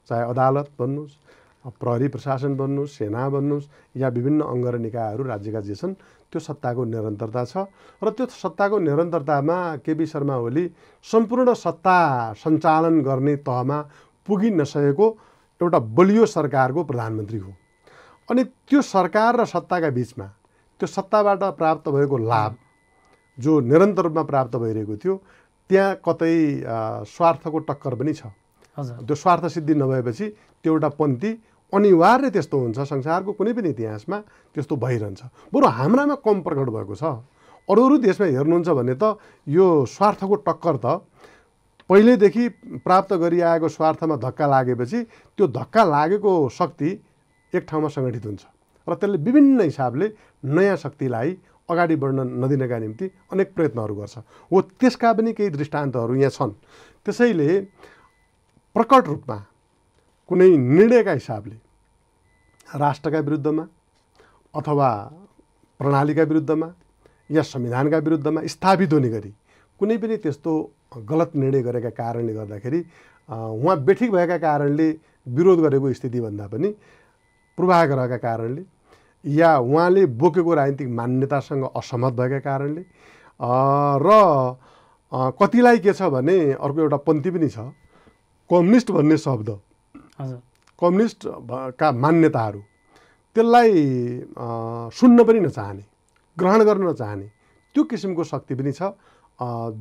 चाहे 0.09 0.23
अदालत 0.29 0.67
भन्नुहोस् 0.79 1.17
प्रहरी 1.65 2.07
प्रशासन 2.13 2.55
भन्नुहोस् 2.57 2.95
सेना 2.97 3.29
भन्नुहोस् 3.29 3.97
या 3.97 4.07
विभिन्न 4.07 4.41
अङ्ग 4.45 4.65
र 4.67 4.75
निकायहरू 4.85 5.23
राज्यका 5.25 5.59
जे 5.65 5.75
छन् 5.75 5.93
त्यो 6.29 6.39
सत्ताको 6.39 6.83
निरन्तरता 6.85 7.43
छ। 7.45 7.65
र 8.03 8.09
त्यो 8.13 8.25
सत्ताको 8.29 8.77
निरन्तरतामा 8.79 9.57
केपी 9.81 10.05
शर्मा 10.05 10.35
ओली 10.45 10.65
सम्पूर्ण 11.05 11.53
सत्ता 11.57 11.97
सञ्चालन 12.37 13.01
गर्ने 13.01 13.35
तहमा 13.41 13.77
पुगि 14.27 14.49
नसकेको 14.61 15.05
एउटा 15.61 15.79
बलियो 15.97 16.25
सरकारको 16.25 16.83
प्रधानमन्त्री 16.83 17.39
हो। 17.39 17.51
अनि 18.29 18.43
त्यो 18.69 18.81
सरकार 18.81 19.41
र 19.41 19.45
सत्ताका 19.45 19.89
बिचमा 19.89 20.27
त्यो 20.79 20.87
सत्ताबाट 20.87 21.43
प्राप्त 21.57 21.89
भएको 21.89 22.17
लाभ 22.17 22.53
जो 23.37 23.59
निरन्तर 23.61 24.03
रूपमा 24.03 24.23
प्राप्त 24.23 24.55
भइरहेको 24.55 24.95
थियो 24.97 25.15
त्यहाँ 25.69 25.95
कतै 26.05 26.35
स्वार्थको 27.09 27.59
टक्कर 27.69 27.95
पनि 27.95 28.13
छ। 28.13 28.31
त्यो 28.77 29.15
स्वार्थ 29.15 29.45
सिद्धि 29.55 29.73
नभएपछि 29.75 30.25
त्यो 30.63 30.73
एउटा 30.73 30.89
पन्थी 30.99 31.31
अनिवार्य 31.73 32.29
त्यस्तो 32.29 32.57
हुन्छ 32.59 32.79
संसारको 32.79 33.31
कुनै 33.33 33.53
पनि 33.53 33.69
इतिहासमा 33.69 34.17
त्यस्तो 34.55 34.75
भइरहन्छ। 34.75 35.21
बरु 35.53 35.67
हाम्रामा 35.67 36.15
कम 36.21 36.41
प्रकट 36.41 36.69
भएको 36.69 36.95
छ। 36.95 37.03
अरू 37.69 37.81
अरू 37.85 37.97
देशमा 37.97 38.27
हेर्नुहुन्छ 38.27 38.69
भने 38.69 38.95
त 38.95 39.17
यो 39.47 39.65
स्वार्थको 39.89 40.35
टक्कर 40.45 40.75
त 40.77 40.85
पहिल्यैदेखि 41.89 42.43
प्राप्त 42.85 43.13
गरिआएको 43.13 43.67
स्वार्थमा 43.69 44.15
धक्का 44.21 44.45
लागेपछि 44.47 44.99
त्यो 45.37 45.47
धक्का 45.49 45.83
लागेको 45.85 46.31
शक्ति 46.49 46.89
एक 47.53 47.63
ठाउँमा 47.69 47.89
सङ्गठित 47.89 48.25
हुन्छ। 48.25 48.43
र 48.87 48.93
त्यसले 48.93 49.17
विभिन्न 49.17 49.61
हिसाबले 49.61 50.07
नयाँ 50.45 50.77
शक्तिलाई 50.77 51.29
अगाडि 51.69 51.95
बढ्न 51.95 52.19
नदिनका 52.43 52.77
निम्ति 52.79 53.05
अनेक 53.33 53.53
प्रयत्नहरू 53.55 53.95
गर्छ। 53.95 54.17
हो 54.51 54.61
त्यसका 54.79 55.13
पनि 55.13 55.33
केही 55.33 55.49
दृष्टान्तहरू 55.49 56.15
यहाँ 56.15 56.31
छन्। 56.31 56.51
त्यसैले 57.05 57.47
प्रकट 58.75 59.07
रूपमा 59.07 59.37
कुनै 60.29 60.49
निर्णयका 60.57 61.11
हिसाबले 61.11 61.55
राष्ट्रका 62.67 63.19
विरुद्धमा 63.19 63.63
अथवा 64.53 64.89
प्रणालीका 65.79 66.23
विरुद्धमा 66.23 66.67
या 67.29 67.41
संविधानका 67.43 67.97
विरुद्धमा 67.97 68.41
स्थापित 68.45 68.93
हुने 68.93 69.09
गरी 69.09 69.31
कुनै 69.79 69.97
पनि 69.97 70.17
त्यस्तो 70.17 70.51
गलत 71.09 71.31
निर्णय 71.35 71.61
गरेका 71.61 71.89
कारणले 71.97 72.33
गर्दाखेरि 72.33 72.79
उहाँ 73.29 73.77
बेठिक 73.85 74.11
भएका 74.11 74.37
कारणले 74.37 74.89
विरोध 75.27 75.59
गरेको 75.59 75.93
स्थितिभन्दा 75.93 76.47
पनि 76.47 76.69
पूर्वाग्रहका 77.57 78.17
कारणले 78.17 78.61
या 79.25 79.57
उहाँले 79.57 80.05
बोकेको 80.05 80.53
राजनीतिक 80.53 80.89
मान्यतासँग 80.89 81.63
असहमत 81.75 82.13
भएका 82.13 82.39
कारणले 82.39 82.81
र 84.05 84.09
कतिलाई 85.39 85.77
के 85.79 85.93
छ 85.93 86.01
भने 86.13 86.37
अर्को 86.53 86.81
एउटा 86.81 86.97
पन्थी 87.07 87.31
पनि 87.31 87.49
छ 87.49 87.57
कम्युनिस्ट 88.49 88.91
भन्ने 88.91 89.17
शब्द। 89.17 89.49
कम्युनिस्ट 90.79 91.27
का 91.79 91.91
मान्यताहरू 91.91 92.59
त्यसलाई 93.35 93.71
सुन्न 94.93 95.23
पनि 95.23 95.39
नचाहने 95.39 95.83
ग्रहण 96.37 96.63
गर्न 96.63 96.87
नचाहने 96.87 97.27
त्यो 97.75 97.83
किसिमको 97.83 98.23
शक्ति 98.23 98.55
पनि 98.55 98.71
छ। 98.71 98.93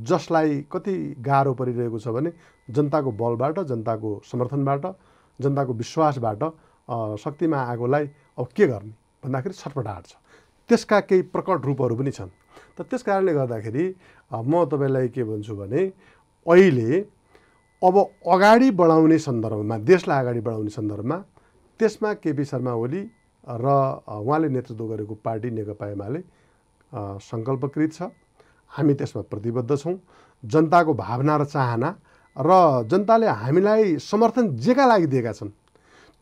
जसलाई 0.02 0.64
कति 0.72 0.94
गाह्रो 1.20 1.52
परिरहेको 1.54 1.98
छ 1.98 2.08
भने 2.08 2.32
जनताको 2.68 3.10
बलबाट 3.12 3.58
जनताको 3.70 4.20
समर्थनबाट 4.30 4.86
जनताको 5.38 5.72
विश्वासबाट 5.72 6.42
शक्तिमा 7.20 7.58
आएकोलाई 7.62 8.08
अब 8.38 8.48
के 8.56 8.66
गर्ने? 8.66 8.92
भन्दाखेरि 9.24 9.54
छटपटाहट 9.54 10.04
छ 10.06 10.14
त्यसका 10.68 11.00
केही 11.08 11.22
प्रकट 11.34 11.64
रूपहरू 11.68 11.94
पनि 11.96 12.10
छन्। 12.12 12.30
त 12.76 12.78
त्यस 12.90 13.02
कारणले 13.08 13.32
गर्दाखेरि 13.34 13.84
म 14.30 14.64
तपाईँलाई 14.70 15.08
के 15.14 15.22
भन्छु 15.24 15.54
भने 15.56 15.82
अहिले 16.46 16.90
अब 17.82 17.96
अगाडि 18.34 18.70
बढाउने 18.80 19.18
सन्दर्भमा 19.18 19.76
देशलाई 19.90 20.18
अगाडि 20.24 20.40
बढाउने 20.40 20.70
सन्दर्भमा 20.78 21.16
त्यसमा 21.80 22.10
केपी 22.22 22.44
शर्मा 22.44 22.72
ओली 22.72 23.02
र 23.44 23.66
उहाँले 24.08 24.48
नेतृत्व 24.48 24.84
गरेको 24.88 25.14
पार्टी 25.20 25.50
नेकपा 25.52 25.86
एमाले 25.92 26.20
सङ्कल्पकृत 27.28 27.92
छ। 27.92 28.08
हामी 28.72 28.94
त्यसमा 28.94 29.22
प्रतिबद्ध 29.32 29.76
छौँ। 29.76 29.96
जनताको 30.42 30.92
भावना 30.94 31.36
र 31.36 31.44
चाहना 31.44 31.88
र 32.36 32.50
जनताले 32.90 33.26
हामीलाई 33.42 33.96
समर्थन 34.00 34.56
जेका 34.56 34.84
लागि 34.86 35.06
दिएका 35.12 35.32
छन् 35.32 35.50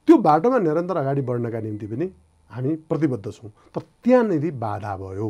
त्यो 0.09 0.17
बाटोमा 0.19 0.59
निरन्तर 0.59 0.97
अगाडि 0.97 1.23
बढ्नका 1.23 1.61
निम्ति 1.61 1.87
पनि 1.87 2.07
हामी 2.53 2.75
प्रतिबद्ध 2.89 3.31
छौँ। 3.31 3.51
तर 3.75 3.81
त्यहाँनिर 4.05 4.51
बाधा 4.57 4.97
भयो। 4.97 5.29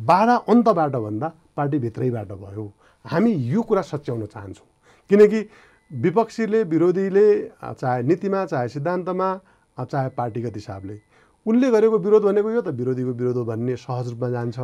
बाधा 0.00 0.36
अन्तबाट 0.48 0.96
भन्दा 0.96 1.32
पार्टीभित्रैबाट 1.56 2.32
भयो। 2.34 2.72
हामी 3.04 3.32
यो 3.32 3.62
कुरा 3.62 3.82
सच्याउन 3.82 4.26
चाहन्छौँ। 4.26 4.66
किनकि 5.10 5.46
विपक्षीले 5.90 6.62
विरोधीले 6.64 7.26
चाहे 7.54 8.02
नीतिमा 8.02 8.44
चाहे 8.46 8.68
सिद्धान्तमा 8.68 9.28
चाहे 9.78 10.08
पार्टीगत 10.16 10.54
हिसाबले 10.56 10.98
उनले 11.46 11.70
गरेको 11.70 11.98
विरोध 11.98 12.22
भनेको 12.24 12.50
यो 12.50 12.60
त 12.60 12.68
विरोधीको 12.72 13.12
विरोध 13.12 13.36
हो 13.36 13.44
भन्ने 13.44 13.76
सहज 13.76 14.08
रूपमा 14.08 14.28
जान्छ। 14.30 14.58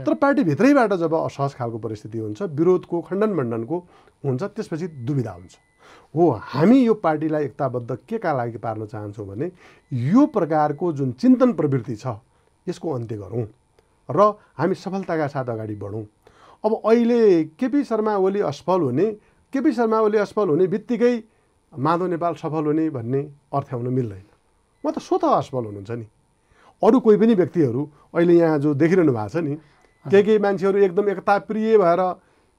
तर 0.00 0.14
पार्टीभित्रैबाट 0.14 0.92
जब 0.96 1.14
असहज 1.14 1.54
खालको 1.54 1.78
परिस्थिति 1.78 2.18
हुन्छ 2.18 2.42
विरोधको 2.42 3.00
खण्डन 3.00 3.30
मण्डनको 3.36 3.78
हुन्छ 4.24 4.42
त्यसपछि 4.42 4.86
दुविधा 5.04 5.32
हुन्छ। 5.32 5.52
हो 6.14 6.30
हामी 6.42 6.78
यो 6.78 6.94
पार्टीलाई 6.94 7.44
एकताबद्ध 7.44 7.96
के 8.08 8.18
का 8.18 8.32
लागि 8.32 8.58
पार्न 8.58 8.86
चाहन्छौँ 8.86 9.26
भने 9.26 9.50
यो 9.92 10.26
प्रकारको 10.30 10.92
जुन 10.92 11.12
चिन्तन 11.12 11.52
प्रवृत्ति 11.52 11.96
छ 11.96 12.16
यसको 12.66 12.90
अन्त्य 12.94 13.16
गरौँ 13.16 13.46
र 14.08 14.32
हामी 14.58 14.74
सफलताका 14.74 15.26
साथ 15.26 15.48
अगाडि 15.50 15.74
बढौँ। 15.74 16.04
अब 16.64 16.72
अहिले 16.74 17.44
केपी 17.58 17.84
शर्मा 17.84 18.16
ओली 18.16 18.40
असफल 18.40 18.80
हुने 18.80 19.06
केपी 19.52 19.72
शर्मा 19.72 20.00
ओली 20.00 20.18
असफल 20.18 20.48
हुने 20.48 20.66
बित्तिकै 20.66 21.14
माधव 21.72 22.06
नेपाल 22.06 22.34
सफल 22.34 22.64
हुने 22.66 22.88
भन्ने 22.90 23.20
अर्थ्याउन 23.52 23.88
मिल्दैन। 23.88 24.26
म 24.84 24.90
त 24.90 24.98
स्वतः 25.00 25.28
असफल 25.40 25.64
हुनुहुन्छ 25.64 25.90
नि। 25.90 26.06
अरू 26.82 27.00
कोही 27.00 27.16
पनि 27.16 27.34
व्यक्तिहरू 27.34 27.82
अहिले 28.14 28.34
यहाँ 28.34 28.58
जो 28.58 28.74
देखिरहनु 28.74 29.12
भएको 29.12 29.28
छ 29.28 29.36
नि 29.42 29.54
केही 30.06 30.22
केही 30.22 30.38
मान्छेहरू 30.38 30.78
एकदम 30.78 31.08
एकताप्रिय 31.10 31.78
भएर 31.78 32.00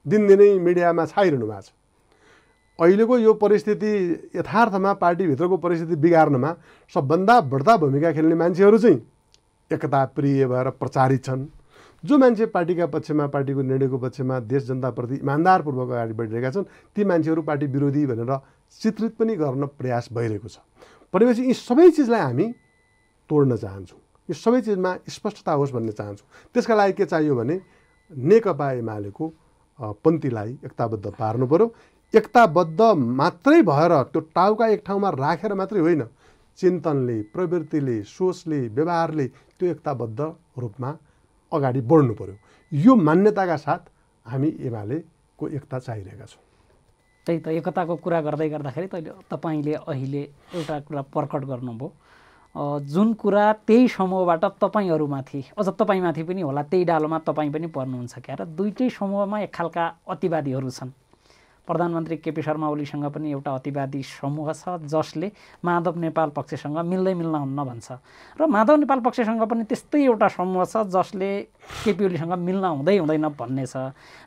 दिनदिनै 0.06 0.50
मिडियामा 0.60 1.04
छाइरहनु 1.06 1.46
भएको 1.46 1.62
छ। 1.62 1.70
अहिलेको 2.78 3.18
यो 3.18 3.32
परिस्थिति 3.34 3.90
यथार्थमा 4.36 4.92
पार्टीभित्रको 4.94 5.56
परिस्थिति 5.56 5.96
बिगार्नमा 5.96 6.54
सबभन्दा 6.94 7.40
बढ्ता 7.42 7.76
भूमिका 7.76 8.12
खेल्ने 8.12 8.34
मान्छेहरू 8.34 8.78
चाहिँ 8.78 9.00
एकताप्रिय 9.70 10.46
भएर 10.46 10.70
प्रचारित 10.70 11.24
छन्। 11.24 11.46
जो 12.04 12.18
मान्छे 12.18 12.46
पार्टीका 12.46 12.86
पक्षमा 12.86 13.26
पार्टीको 13.26 13.62
निर्णयको 13.62 13.98
पक्षमा 13.98 14.38
देश 14.44 14.62
जनताप्रति 14.64 15.14
इमान्दारपूर्वक 15.16 15.90
अगाडि 15.90 16.12
बढिरहेका 16.12 16.50
छन् 16.50 16.64
ती 16.96 17.04
मान्छेहरू 17.04 17.42
पार्टी 17.42 17.66
विरोधी 17.66 18.06
भनेर 18.06 18.36
चित्रित 18.80 19.16
पनि 19.16 19.36
गर्न 19.36 19.66
प्रयास 19.72 20.08
भइरहेको 20.12 20.48
छ। 20.48 20.58
भनेपछि 21.14 21.42
यी 21.42 21.54
सबै 21.54 21.90
चिजलाई 21.90 22.20
हामी 22.20 22.46
तोड्न 23.30 23.56
चाहन्छौँ। 23.56 24.00
यो 24.28 24.34
सबै 24.34 24.60
चिजमा 24.60 24.94
स्पष्टता 25.08 25.52
होस् 25.52 25.72
भन्ने 25.72 25.92
चाहन्छौँ। 25.92 26.28
त्यसका 26.54 26.74
लागि 26.74 26.92
के 26.92 27.04
चाहियो 27.04 27.34
भने 27.36 27.60
नेकपा 28.12 28.70
एमालेको 28.72 29.32
पन्थीलाई 30.04 30.50
एकताबद्ध 30.64 31.06
पार्नु 31.18 31.46
पऱ्यो 31.46 31.66
एकताबद्ध 32.14 32.80
मात्रै 33.20 33.60
भएर 33.62 33.92
त्यो 34.12 34.20
टाउका 34.34 34.66
एक 34.68 34.82
ठाउँमा 34.86 35.10
राखेर 35.10 35.54
मात्रै 35.54 35.80
होइन। 35.80 36.02
चिन्तनले 36.58 37.20
प्रवृत्तिले 37.34 38.02
सोचले 38.06 38.60
व्यवहारले 38.68 39.26
त्यो 39.58 39.68
एकताबद्ध 39.70 40.20
रूपमा 40.58 40.90
अगाडि 41.52 41.80
बढ्नु 41.80 42.14
पऱ्यो 42.14 42.34
यो 42.72 42.94
मान्यताका 42.96 43.56
साथ 43.56 43.82
हामी 44.26 44.48
एमालेको 44.60 45.48
एकता 45.48 45.78
चाहिरहेका 45.78 46.26
छौँ। 46.26 46.42
त्यही 47.26 47.38
त 47.44 47.48
एकताको 47.60 47.96
कुरा 47.96 48.20
गर्दै 48.20 48.48
गर्दाखेरि 48.48 48.86
तैँले 48.86 49.10
तपाईँले 49.30 49.74
अहिले 49.74 50.22
एउटा 50.54 50.78
कुरा 50.88 51.02
प्रकट 51.12 51.42
गर्नुभयो। 51.44 51.88
जुन 52.88 53.12
कुरा 53.20 53.44
त्यही 53.66 53.88
समूहबाट 53.88 54.44
तपाईँहरूमाथि 54.62 55.40
अझ 55.58 55.68
तपाईँमाथि 55.68 56.22
पनि 56.22 56.42
होला 56.42 56.62
त्यही 56.70 56.84
डालोमा 56.84 57.18
तपाईँ 57.28 57.52
पनि 57.52 57.66
पर्नुहुन्छ 57.68 58.14
क्या? 58.24 58.34
र 58.40 58.44
दुइटै 58.56 58.88
समूहमा 58.96 59.40
एक 59.44 59.52
खालका 59.52 59.84
अतिवादीहरू 60.08 60.70
छन्। 60.70 60.90
प्रधानमन्त्री 61.66 62.16
केपी 62.16 62.42
शर्मा 62.42 62.68
ओलीसँग 62.68 63.04
पनि 63.10 63.30
एउटा 63.30 63.54
अतिवादी 63.54 64.02
समूह 64.02 64.52
छ 64.52 64.78
जसले 64.86 65.30
माधव 65.64 65.98
नेपाल 65.98 66.28
पक्षसँग 66.30 66.78
मिल्दै 66.78 67.14
मिल्न 67.14 67.34
हुन्न 67.34 67.64
भन्छ 67.64 67.88
र 68.40 68.46
माधव 68.46 68.76
नेपाल 68.86 69.00
पक्षसँग 69.02 69.42
पनि 69.50 69.64
त्यस्तै 69.66 70.04
एउटा 70.04 70.28
समूह 70.38 70.64
छ 70.64 70.86
जसले 70.86 71.30
केपी 71.84 72.04
ओलीसँग 72.04 72.32
मिल्न 72.38 72.64
हुँदै 72.64 72.96
हुँदैन 72.98 73.28
भन्ने 73.34 73.66
छ। 73.66 73.76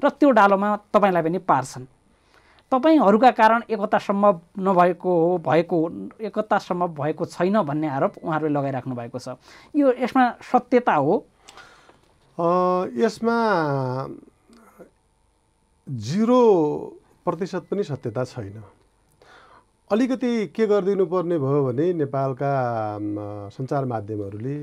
र 0.03 0.09
त्यो 0.19 0.29
डालोमा 0.35 0.75
तपाईँलाई 0.91 1.23
पनि 1.23 1.39
पार्छन्। 1.47 1.85
तपाईँहरूका 2.71 3.31
कारण 3.31 3.61
एकता 3.65 3.97
सम्भव 3.97 4.39
नभएको 4.59 5.09
हो 5.09 5.37
भएको 5.41 5.77
एकता 6.21 6.57
सम्भव 6.59 6.89
भएको 7.01 7.25
छैन 7.25 7.61
भन्ने 7.65 7.87
आरोप 7.89 8.13
उहाँहरूले 8.21 8.53
लगाइराख्नु 8.53 8.95
भएको 8.95 9.19
छ। 9.19 9.39
यो 9.73 9.93
यसमा 9.97 10.23
सत्यता 10.43 10.93
हो? 10.93 11.25
यसमा 12.93 13.37
जिरो 15.87 16.43
प्रतिशत 17.29 17.63
पनि 17.69 17.83
सत्यता 17.85 18.23
छैन। 18.25 18.57
अलिकति 19.89 20.31
के 20.53 20.65
गरिदिनु 20.67 21.05
पर्ने 21.05 21.37
भयो 21.37 21.61
भने 21.65 21.85
नेपालका 21.93 22.51
सञ्चार 23.53 23.85
माध्यमहरूले 23.85 24.57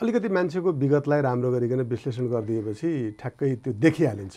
अलिकति 0.00 0.28
मान्छेको 0.28 0.72
विगतलाई 0.80 1.20
राम्रो 1.20 1.50
गरिकन 1.52 1.80
विश्लेषण 1.88 2.28
गरिदिएपछि 2.28 2.90
ठ्याक्कै 3.20 3.54
त्यो 3.64 3.72
देखिहालिन्छ। 3.84 4.36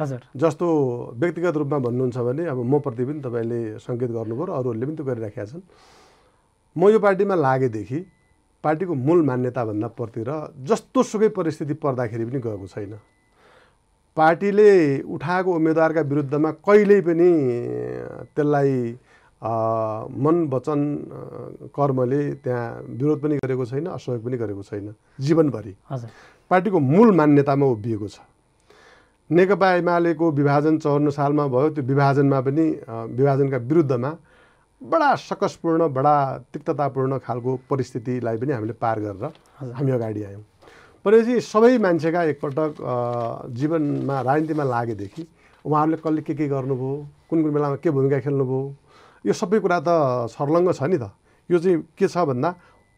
हजुर। 0.00 0.20
जस्तो 0.36 0.66
व्यक्तिगत 1.16 1.56
रूपमा 1.56 1.78
भन्नुहुन्छ 1.84 2.16
भने 2.16 2.44
अब 2.46 2.58
म 2.64 2.78
प्रति 2.80 3.04
पनि 3.04 3.20
तपाईँले 3.24 3.60
सङ्केत 3.80 4.10
गर्नुभयो 4.12 4.44
र 4.44 4.50
अरूहरूले 4.52 4.86
पनि 4.86 4.96
त्यो 4.96 5.06
गरिराखेका 5.08 5.44
छन्। 5.48 5.64
म 6.76 6.88
यो 6.92 6.98
पार्टीमा 7.00 7.34
लागेदेखि 7.34 7.98
पार्टीको 8.64 8.94
मूल 8.94 9.20
मान्यताभन्दा 9.24 9.88
प्रतिर 9.96 10.28
जस्तो 10.68 11.02
सुकै 11.02 11.28
परिस्थिति 11.32 11.74
पर्दाखेरि 11.84 12.24
पनि 12.24 12.40
गएको 12.40 12.66
छैन। 12.68 12.94
पार्टीले 14.18 14.70
उठाएको 15.14 15.50
उम्मेदवारका 15.54 16.00
विरुद्धमा 16.10 16.50
कहिल्यै 16.66 17.00
पनि 17.06 17.30
त्यसलाई 18.34 18.74
मन 20.24 20.36
वचन 20.52 20.80
कर्मले 21.70 22.22
त्यहाँ 22.42 22.66
विरोध 22.98 23.18
पनि 23.22 23.36
गरेको 23.44 23.64
छैन 23.64 23.86
असहयोग 23.86 24.24
पनि 24.24 24.36
गरेको 24.36 24.62
छैन 24.62 24.94
जीवनभरि। 25.20 25.74
पार्टीको 26.50 26.78
मूल 26.78 27.14
मान्यतामा 27.14 27.66
उभिएको 27.66 28.08
छ। 28.08 28.18
नेकपा 29.30 29.68
एमालेको 29.74 30.30
विभाजन 30.32 30.78
चौन्न 30.82 31.10
सालमा 31.14 31.46
भयो 31.54 31.68
त्यो 31.70 31.84
विभाजनमा 31.84 32.40
पनि 32.40 32.66
विभाजनका 33.14 33.56
विरुद्धमा 33.70 34.10
बडा 34.82 35.14
सकसपूर्ण 35.20 35.88
बडा 35.94 36.16
तिक्ततापूर्ण 36.52 37.18
खालको 37.22 37.50
परिस्थितिलाई 37.70 38.36
पनि 38.36 38.52
हामीले 38.52 38.72
पार 38.82 39.00
गरेर 39.00 39.24
हामी 39.76 39.90
अगाडि 39.92 40.22
आयौँ। 40.24 40.42
भनेपछि 41.08 41.40
सबै 41.40 41.78
मान्छेका 41.80 42.22
एकपटक 42.36 42.70
जीवनमा 43.56 44.16
राजनीतिमा 44.28 44.64
लागेदेखि 44.64 45.22
उहाँहरूले 45.64 45.96
कसले 46.04 46.20
के 46.20 46.34
के 46.36 46.46
गर्नुभयो 46.48 46.92
कुन 47.28 47.42
कुन 47.42 47.52
बेलामा 47.52 47.76
के 47.80 47.90
भूमिका 47.90 48.18
खेल्नुभयो 48.28 48.60
यो 49.24 49.32
सबै 49.32 49.58
कुरा 49.64 49.78
त 49.80 49.88
सर्लङ्ग 50.36 50.72
छ 50.76 50.82
नि 50.84 50.98
त। 51.00 51.08
यो 51.48 51.58
चाहिँ 51.58 51.76
के 51.96 52.06
छ 52.08 52.16
भन्दा 52.28 52.48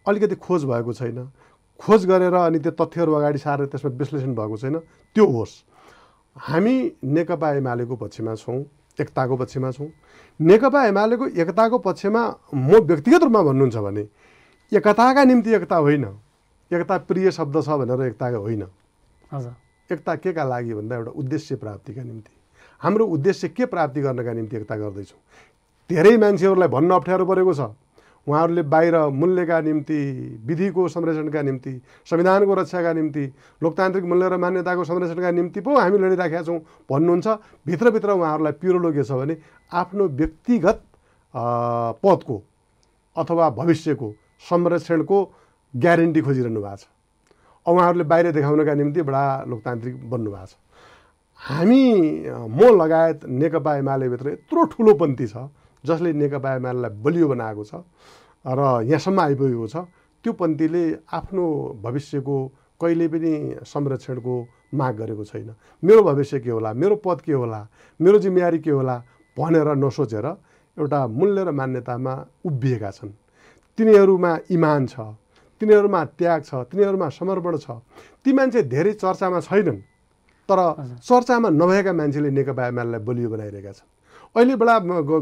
अलिकति 0.07 0.35
खोज 0.42 0.64
भएको 0.66 0.92
छैन। 0.92 1.18
खोज 1.81 2.01
गरेर 2.11 2.35
अनि 2.35 2.59
त्यो 2.59 2.73
तथ्यहरू 2.75 3.12
अगाडि 3.14 3.38
सारेर 3.38 3.66
त्यसमा 3.70 3.90
विश्लेषण 3.94 4.35
भएको 4.35 4.57
छैन। 4.59 4.77
त्यो 5.16 5.25
होस्। 5.27 5.53
हामी 6.37 6.75
नेकपा 7.14 7.49
एमालेको 7.62 7.94
पक्षमा 7.96 8.35
छौँ 8.35 8.59
एकताको 8.99 9.35
पक्षमा 9.38 9.70
छौँ। 9.70 9.88
नेकपा 10.40 10.81
एमालेको 10.87 11.25
एकताको 11.40 11.79
पक्षमा 11.79 12.23
म 12.55 12.70
व्यक्तिगत 12.90 13.23
रूपमा 13.23 13.42
भन्नुहुन्छ 13.49 13.77
भने 13.87 14.05
एकताका 14.73 15.23
निम्ति 15.25 15.51
एकता 15.55 15.77
होइन। 15.79 16.05
एकता 16.70 16.96
प्रिय 17.02 17.30
शब्द 17.30 17.62
छ 17.62 17.68
भनेर 17.78 18.06
एकता 18.06 18.26
होइन। 18.28 18.62
एकता 19.90 20.14
के 20.16 20.33
का 20.33 20.44
लागि 20.44 20.74
भन्दा 20.74 20.96
एउटा 20.96 21.11
उद्देश्य 21.11 21.56
प्राप्तिका 21.56 22.02
निम्ति। 22.02 22.33
हाम्रो 22.80 23.06
उद्देश्य 23.06 23.48
के 23.48 23.66
प्राप्ति 23.66 24.00
गर्नका 24.00 24.33
निम्ति 24.33 24.56
एकता 24.56 24.76
गर्दैछौँ। 24.76 25.18
धेरै 25.90 26.16
मान्छेहरूलाई 26.16 26.68
भन्न 26.68 26.90
अप्ठ्यारो 26.94 27.26
परेको 27.26 27.54
छ। 27.54 27.74
उहाँहरूले 28.26 28.62
बाहिर 28.62 28.96
मूल्यका 29.11 29.61
निम्ति 29.61 29.98
विधिको 30.46 30.87
संरक्षणका 30.88 31.42
निम्ति 31.42 31.72
संविधानको 32.06 32.54
रक्षाका 32.54 32.92
निम्ति 32.92 33.24
लोकतान्त्रिक 33.62 34.04
मूल्य 34.04 34.28
र 34.28 34.37
मान्यताको 34.37 34.85
संरक्षणका 34.85 35.30
निम्ति 35.30 35.61
पो 35.61 35.78
हामी 35.78 35.98
लडिराखेका 35.98 36.42
छौँ 36.42 36.59
भन्नुहुन्छ। 36.90 37.26
भित्रभित्र 37.66 38.11
उहाँहरूलाई 38.12 38.52
पिरोलो 38.61 38.92
के 38.92 39.02
छ 39.02 39.12
भने 39.12 39.37
आफ्नो 39.72 40.09
व्यक्तिगत 40.20 40.78
पदको 42.04 42.42
अथवा 43.16 43.50
भविष्यको 43.50 44.12
संरक्षणको 44.50 45.18
ग्यारेन्टी 45.74 46.20
खोजिरहनु 46.20 46.61
भएको 46.61 46.76
छ। 46.76 46.87
उहाँहरूले 47.66 48.04
बाहिर 48.04 48.30
देखाउनका 48.33 48.74
निम्ति 48.74 49.02
बडा 49.02 49.22
लोकतान्त्रिक 49.50 49.94
बन्नुभएको 50.11 50.46
छ। 50.46 50.54
हामी 51.40 51.83
म 52.50 52.61
लगायत 52.76 53.24
नेकपा 53.26 53.76
एमालेभित्र 53.76 54.28
यत्रो 54.30 54.64
ठुलो 54.72 54.94
पन्थी 54.94 55.26
छ 55.26 55.48
जसले 55.85 56.12
नेकपा 56.12 56.54
एमालेलाई 56.56 56.90
बलियो 57.00 57.28
बनाएको 57.28 57.64
छ 57.64 57.74
र 58.44 58.61
यहाँसम्म 58.85 59.20
आइपुगेको 59.20 59.66
छ 59.66 59.76
त्यो 60.24 60.33
पन्थीले 60.33 60.85
आफ्नो 61.12 61.44
भविष्यको 61.83 62.37
कहिले 62.80 63.06
पनि 63.09 63.33
संरक्षणको 63.64 64.35
माग 64.74 64.94
गरेको 64.96 65.24
छैन। 65.24 65.54
मेरो 65.83 66.02
भविष्य 66.02 66.40
के 66.40 66.50
होला 66.50 66.72
मेरो 66.72 66.96
पद 67.04 67.20
के 67.20 67.33
होला 67.33 67.61
मेरो 68.00 68.18
जिम्मेवारी 68.18 68.59
के 68.59 68.70
होला 68.70 68.96
भनेर 69.37 69.68
नसोचेर 69.76 70.26
एउटा 70.76 71.06
मूल्य 71.09 71.44
र 71.44 71.50
मान्यतामा 71.52 72.14
उभिएका 72.44 72.90
छन्। 72.90 73.11
तिनीहरूमा 73.78 74.33
इमान 74.50 74.87
छ 74.87 75.00
तिनीहरूमा 75.61 76.01
त्याग 76.16 76.40
छ 76.42 76.51
तिनीहरूमा 76.73 77.09
समर्पण 77.12 77.57
छ। 77.61 77.85
ती 78.25 78.33
मान्छे 78.33 78.62
धेरै 78.64 78.92
चर्चामा 78.96 79.40
छैनन् 79.44 79.81
तर 80.49 80.59
चर्चामा 81.05 81.49
नभएका 81.53 81.92
मान्छेले 81.92 82.31
नेकपा 82.33 82.66
एमालेलाई 82.66 83.01
बलियो 83.05 83.29
बनाइरहेका 83.31 83.73
छन्। 83.73 83.88
अहिले 84.37 84.55
बडा 84.57 84.75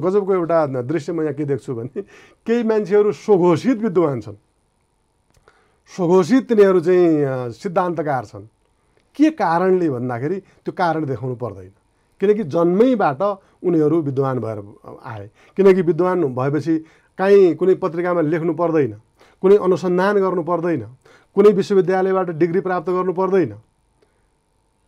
गजबको 0.04 0.32
एउटा 0.34 0.58
दृश्य 0.84 1.12
म 1.12 1.20
यहाँ 1.22 1.34
के 1.34 1.44
देख्छु 1.44 1.74
भने 1.74 2.02
केही 2.46 2.62
मान्छेहरू 2.62 3.12
स्वघोषित 3.12 3.78
विद्वान 3.82 4.20
छन्। 4.20 4.36
स्वघोषित 5.92 6.48
तिनीहरू 6.48 6.80
चाहिँ 6.80 7.52
सिद्धान्तकार 7.52 8.24
छन्। 8.24 8.46
के 9.16 9.30
कारणले 9.34 9.88
भन्दाखेरि 9.90 10.38
त्यो 10.64 10.72
कारण 10.72 11.04
देखाउनु 11.04 11.36
पर्दैन। 11.36 11.72
किनकि 12.20 12.44
जन्मैबाट 12.44 13.22
उनीहरू 13.64 13.96
विद्वान 14.02 14.38
भएर 14.38 14.58
आए। 15.02 15.26
किनकि 15.56 15.82
विद्वान 15.82 16.24
भएपछि 16.34 16.74
काहीँ 17.18 17.54
कुनै 17.56 17.74
पत्रिकामा 17.82 18.20
लेख्नु 18.22 18.52
पर्दैन। 18.54 18.92
कुनै 19.42 19.56
अनुसन्धान 19.56 20.16
गर्नु 20.18 20.42
पर्दैन। 20.42 20.82
कुनै 21.36 21.50
विश्वविद्यालयबाट 21.52 22.28
डिग्री 22.40 22.60
प्राप्त 22.60 22.88
गर्नु 22.90 23.12
पर्दैन। 23.12 23.52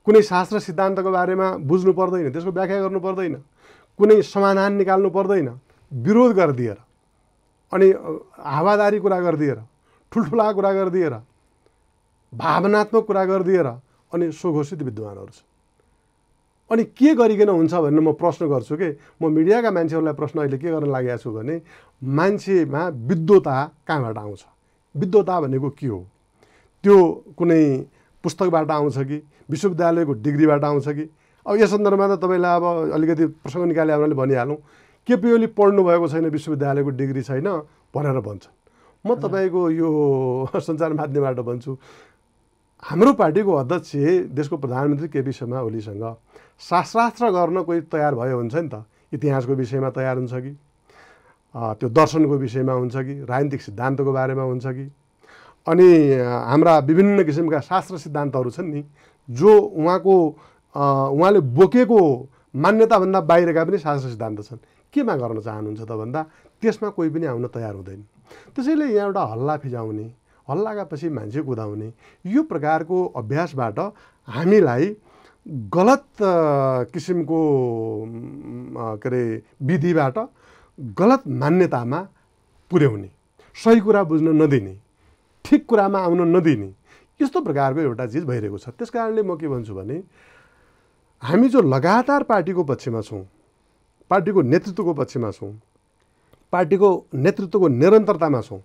कुनै 0.07 0.23
शास्त्र 0.23 0.59
सिद्धान्तको 0.59 1.11
बारेमा 1.11 1.47
बुझ्नु 1.61 1.93
पर्दैन 1.93 2.33
त्यसको 2.33 2.51
व्याख्या 2.51 2.81
गर्नु 2.83 3.01
पर्दैन। 3.01 3.35
कुनै 3.99 4.23
समाधान 4.23 4.73
निकाल्नु 4.81 5.11
पर्दैन। 5.11 5.49
विरोध 5.93 6.31
गरिदिएर 6.37 6.79
अनि 7.73 7.87
हावादारी 8.39 8.99
कुरा 8.99 9.19
गरिदिएर 9.21 9.59
ठुल्ठुला 10.13 10.47
कुरा 10.53 10.73
गरिदिएर 10.73 11.15
भावनात्मक 12.33 13.05
कुरा 13.07 13.25
गरिदिएर 13.25 13.67
अनि 14.13 14.27
स्वघोषित 14.33 14.83
विद्वानहरू 14.83 15.33
छन्। 15.35 15.50
अनि 16.71 16.85
के 16.85 17.15
गरिकन 17.15 17.49
हुन्छ 17.49 17.75
भनेर 17.75 18.01
म 18.01 18.13
प्रश्न 18.15 18.47
गर्छु 18.49 18.77
कि 18.77 18.97
म 19.23 19.33
मिडियाका 19.33 19.71
मान्छेहरूलाई 19.71 20.15
प्रश्न 20.15 20.39
अहिले 20.41 20.59
के 20.59 20.71
गर्न 20.71 20.91
लागेको 20.91 21.19
छु 21.19 21.31
भने 21.33 21.61
मान्छेमा 22.03 22.83
विद्वता 23.11 23.57
कहाँबाट 23.87 24.19
आउँछ? 24.19 24.45
विद्वता 24.95 25.41
भनेको 25.41 25.71
के 25.71 25.87
हो? 25.87 26.07
त्यो 26.85 26.97
कुनै 27.39 27.63
पुस्तकबाट 28.25 28.71
आउँछ 28.71 28.99
कि 28.99 29.23
विश्वविद्यालयको 29.51 30.13
डिग्रीबाट 30.23 30.65
आउँछ 30.65 30.89
कि? 30.89 31.05
अब 31.47 31.57
यस 31.59 31.71
सन्दर्भमा 31.71 32.07
त 32.15 32.19
तपाईँलाई 32.23 32.57
अब 32.57 32.65
अलिकति 32.95 33.27
प्रसङ्ग 33.43 33.67
निकाले 33.67 33.93
हामीले 33.93 34.15
भनिहालौँ। 34.15 34.57
केपी 35.09 35.33
ओली 35.33 35.47
पढ्नुभएको 35.59 36.09
छैन 36.09 36.27
विश्वविद्यालयको 36.31 36.91
डिग्री 36.91 37.23
छैन 37.23 37.49
भनेर 37.95 38.21
भन्छन्। 38.21 38.55
म 39.05 39.15
तपाईँको 39.19 39.71
यो 39.71 39.89
सञ्चार 40.67 40.93
माध्यमबाट 40.93 41.39
भन्छु 41.41 41.73
हाम्रो 42.83 43.13
पार्टीको 43.13 43.53
अध्यक्ष 43.53 43.91
देशको 44.33 44.57
प्रधानमन्त्री 44.57 45.09
केपी 45.09 45.33
शर्मा 45.33 45.61
ओलीसँग 45.61 46.05
शास्त्रास्त्र 46.61 47.31
गर्न 47.31 47.63
कोही 47.63 47.81
तयार 47.89 48.15
भयो 48.15 48.37
हुन्छ 48.37 48.55
नि 48.55 48.69
त। 48.69 48.85
इतिहासको 49.13 49.55
विषयमा 49.55 49.91
तयार 49.91 50.17
हुन्छ 50.17 50.35
कि? 50.35 50.53
त्यो 51.55 51.89
दर्शनको 51.89 52.37
विषयमा 52.37 52.73
हुन्छ 52.73 52.97
कि? 52.97 53.15
राजनीतिक 53.25 53.63
सिद्धान्तको 53.63 54.13
बारेमा 54.13 54.43
हुन्छ 54.43 54.67
कि? 54.67 54.87
अनि 55.67 55.89
हाम्रा 56.47 56.79
विभिन्न 56.79 57.25
किसिमका 57.25 57.61
शास्त्र 57.61 57.99
सिद्धान्तहरू 57.99 58.51
छन् 58.51 58.71
नि 58.71 58.85
जो 59.29 59.51
उहाँको 59.59 60.15
उहाँले 61.17 61.41
बोकेको 61.41 62.01
मान्यताभन्दा 62.55 63.21
बाहिरका 63.21 63.65
पनि 63.65 63.79
शास्त्र 63.79 64.09
सिद्धान्त 64.11 64.41
छन्। 64.43 64.59
केमा 64.95 65.15
गर्न 65.17 65.41
चाहनुहुन्छ 65.41 65.81
त 65.81 65.93
भन्दा 65.93 66.21
त्यसमा 66.63 66.89
कोही 66.97 67.11
पनि 67.11 67.27
आउन 67.27 67.47
तयार 67.47 67.75
हुँदैन। 67.75 68.01
त्यसैले 68.55 68.87
यहाँ 68.95 69.07
एउटा 69.07 69.23
हल्ला 69.33 69.57
फिजाउने 69.57 70.07
हल्लाका 70.49 70.85
पछि 70.91 71.09
मान्छे 71.09 71.41
कुदाउने 71.43 71.89
यो 72.27 72.43
प्रकारको 72.43 72.97
अभ्यासबाट 73.17 73.79
हामीलाई 74.29 74.87
गलत 75.51 76.05
किसिमको 76.93 77.41
के 79.03 79.09
अरे 79.09 79.23
विधिबाट 79.67 80.19
गलत 80.99 81.23
मान्यतामा 81.43 82.01
पुर्याउने 82.71 83.11
सही 83.57 83.81
कुरा 83.81 84.03
बुझ्न 84.05 84.29
नदिने 84.43 84.75
ठिक 85.45 85.67
कुरामा 85.67 85.99
आउन 85.99 86.21
नदिने 86.37 86.71
यस्तो 87.21 87.41
प्रकारको 87.41 87.81
एउटा 87.81 88.07
चिज 88.07 88.25
भइरहेको 88.25 88.59
छ। 88.59 88.69
त्यस 88.79 88.91
कारणले 88.91 89.23
म 89.23 89.37
के 89.37 89.49
भन्छु 89.49 89.75
भने 89.75 89.97
हामी 91.23 91.49
जो 91.49 91.61
लगातार 91.61 92.23
पार्टीको 92.31 92.63
पक्षमा 92.65 93.01
छौँ 93.03 93.25
पार्टीको 94.11 94.43
नेतृत्वको 94.43 94.93
पक्षमा 94.95 95.31
छौँ 95.31 95.53
पार्टीको 96.53 96.89
नेतृत्वको 97.15 97.69
निरन्तरतामा 97.69 98.41
छौँ 98.41 98.63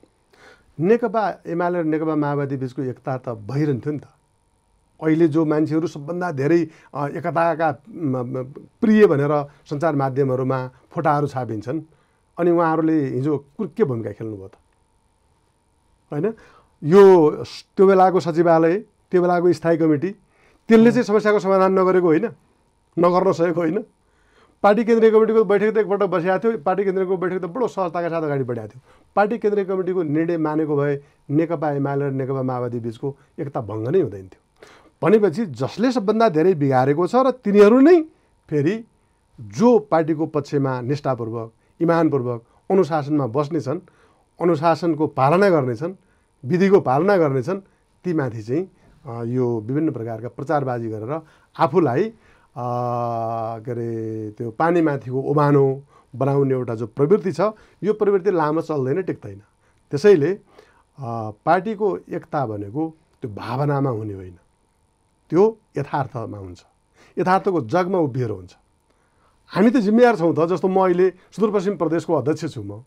नेकपा 0.79 1.23
एमाले 1.49 1.81
र 1.81 1.85
नेकपा 1.85 2.15
माओवादी 2.15 2.55
बिचको 2.57 2.81
एकता 2.93 3.17
त 3.17 3.35
भइरहन्थ्यो 3.49 3.91
नि 3.91 3.99
त। 3.99 4.14
अहिले 4.99 5.27
जो 5.27 5.45
मान्छेहरू 5.45 5.87
सबभन्दा 5.87 6.31
धेरै 6.31 6.61
एकताका 7.19 7.69
प्रिय 8.81 9.05
भनेर 9.07 9.33
सञ्चार 9.69 9.95
माध्यमहरूमा 9.95 10.59
फोटाहरू 10.91 11.27
छापिन्छन् 11.27 11.79
अनि 12.37 12.51
उहाँहरूले 12.51 12.97
हिजो 13.15 13.33
के 13.75 13.83
भूमिका 13.83 14.11
खेल्नुभयो 14.11 14.47
त। 14.47 14.55
होइन? 16.11 16.25
यो 16.83 17.03
त्यो 17.75 17.83
बेलाको 17.87 18.19
सचिवालय 18.19 18.75
त्यो 19.11 19.21
बेलाको 19.21 19.53
स्थायी 19.53 19.77
कमिटी 19.77 20.09
त्यसले 20.69 20.91
चाहिँ 20.91 21.03
समस्याको 21.03 21.39
समाधान 21.39 21.71
नगरेको 21.79 22.07
होइन 22.07 22.25
नगर्न 22.97 23.31
सकेको 23.31 23.61
होइन। 23.61 23.79
पार्टी 24.63 24.83
केन्द्रीय 24.83 25.11
कमिटीको 25.11 25.43
बैठक 25.45 25.69
त 25.73 25.77
एकपल्ट 25.77 26.03
बसिएको 26.09 26.39
थियो 26.39 26.57
पार्टी 26.65 26.83
केन्द्रीयको 26.83 27.17
बैठक 27.17 27.39
त 27.41 27.45
बडो 27.53 27.67
सहजताका 27.67 28.09
साथ 28.09 28.23
अगाडि 28.23 28.43
बढाएको 28.43 28.71
थियो। 28.71 28.81
पार्टी 29.15 29.37
केन्द्रीय 29.37 29.65
कमिटीको 29.65 30.01
निर्णय 30.03 30.37
मानेको 30.37 30.75
भए 30.75 30.93
नेकपा 31.29 31.67
एमाले 31.71 32.09
र 32.09 32.11
नेकपा 32.11 32.41
माओवादी 32.41 32.79
बिचको 32.81 33.07
एकता 33.39 33.61
भङ्ग 33.61 33.87
नै 33.93 34.01
हुँदैन 34.01 34.27
थियो। 34.27 34.41
भनेपछि 35.01 35.45
जसले 35.61 35.91
सबभन्दा 35.91 36.29
धेरै 36.29 36.53
बिगारेको 36.55 37.07
छ 37.07 37.15
र 37.25 37.31
तिनीहरू 37.45 37.79
नै 37.79 37.97
फेरि 38.49 38.75
जो 39.39 39.69
पार्टीको 39.91 40.25
पक्षमा 40.35 40.73
निष्ठापूर्वक 40.81 41.51
इमानपूर्वक 41.79 42.39
अनुशासनमा 42.71 43.25
बस्नेछन् 43.37 43.79
अनुशासनको 44.39 45.07
पालना 45.19 45.49
गर्नेछन् 45.49 45.93
विधिको 46.43 46.79
पालना 46.87 47.17
गर्नेछन् 47.17 47.59
तीमाथि 48.05 48.41
चाहिँ 48.43 48.63
यो 49.29 49.45
विभिन्न 49.67 49.91
प्रकारका 49.91 50.27
प्रचारबाजी 50.37 50.87
गरेर 50.89 51.13
आफूलाई 51.55 52.03
के 52.55 53.71
अरे 53.71 53.89
त्यो 54.37 54.51
पानीमाथिको 54.59 55.19
ओभानो 55.31 55.65
बनाउने 56.13 56.53
एउटा 56.53 56.75
जो 56.75 56.87
प्रवृत्ति 56.97 57.31
छ 57.31 57.51
यो 57.83 57.93
प्रवृत्ति 57.93 58.31
लामो 58.31 58.61
चल्दैन 58.61 59.01
टिक्दैन। 59.03 59.39
त्यसैले 59.91 60.31
पार्टीको 61.45 61.87
एकता 62.15 62.45
भनेको 62.47 62.83
त्यो 63.21 63.29
भावनामा 63.35 63.89
हुने 63.89 64.13
होइन। 64.13 64.37
त्यो 65.31 65.43
यथार्थमा 65.77 66.37
हुन्छ। 66.37 66.61
यथार्थको 67.17 67.59
जगमा 67.65 67.99
उभिएर 68.05 68.31
हुन्छ। 68.31 68.53
हामी 69.51 69.69
त 69.69 69.77
जिम्मेवार 69.85 70.15
छौँ 70.15 70.33
त 70.33 70.45
जस्तो 70.51 70.67
म 70.67 70.77
अहिले 70.85 71.07
सुदूरपश्चिम 71.33 71.75
प्रदेशको 71.77 72.13
अध्यक्ष 72.13 72.45
छु 72.53 72.61
म। 72.61 72.81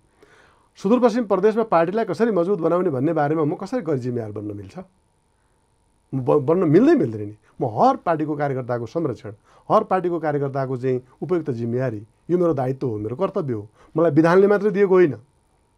सुदूरपश्चिम 0.78 1.24
प्रदेशमा 1.26 1.64
पार्टीलाई 1.66 2.04
कसरी 2.06 2.30
मजबुत 2.30 2.60
बनाउने 2.62 2.90
भन्ने 2.90 3.12
बारेमा 3.12 3.42
म 3.42 3.54
कसरी 3.58 3.82
गरी 3.82 3.98
जिम्मेवार 3.98 4.32
बन्न 4.32 4.50
मिल्छ? 4.54 4.76
बन्न 6.12 6.62
मिल्दै 6.70 6.94
मिल्दैन 6.94 7.22
नि। 7.26 7.36
म 7.60 7.62
हर 7.68 7.96
पार्टीको 8.06 8.34
कार्यकर्ताको 8.36 8.86
संरक्षण 8.86 9.32
हर 9.68 9.82
पार्टीको 9.90 10.18
कार्यकर्ताको 10.18 10.76
चाहिँ 10.78 10.98
उपयुक्त 11.20 11.50
जिम्मेवारी 11.50 12.00
यो 12.30 12.36
मेरो 12.38 12.54
दायित्व 12.54 12.86
हो 12.86 12.96
मेरो 12.96 13.16
कर्तव्य 13.16 13.54
हो। 13.54 13.68
मलाई 13.96 14.10
विधानले 14.14 14.46
मात्रै 14.46 14.70
दिएको 14.70 14.94
होइन। 14.94 15.14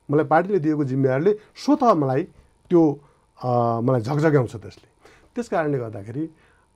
मलाई 0.08 0.26
पार्टीले 0.30 0.58
दिएको 0.60 0.84
जिम्मेवारीले 0.84 1.32
स्वत 1.56 1.82
मलाई 1.96 2.22
त्यो 2.70 2.82
मलाई 3.82 4.00
झकझग्याउँछ 4.00 4.54
त्यसले। 4.54 4.88
त्यस 5.34 5.48
कारणले 5.48 5.78
गर्दाखेरि 5.78 6.24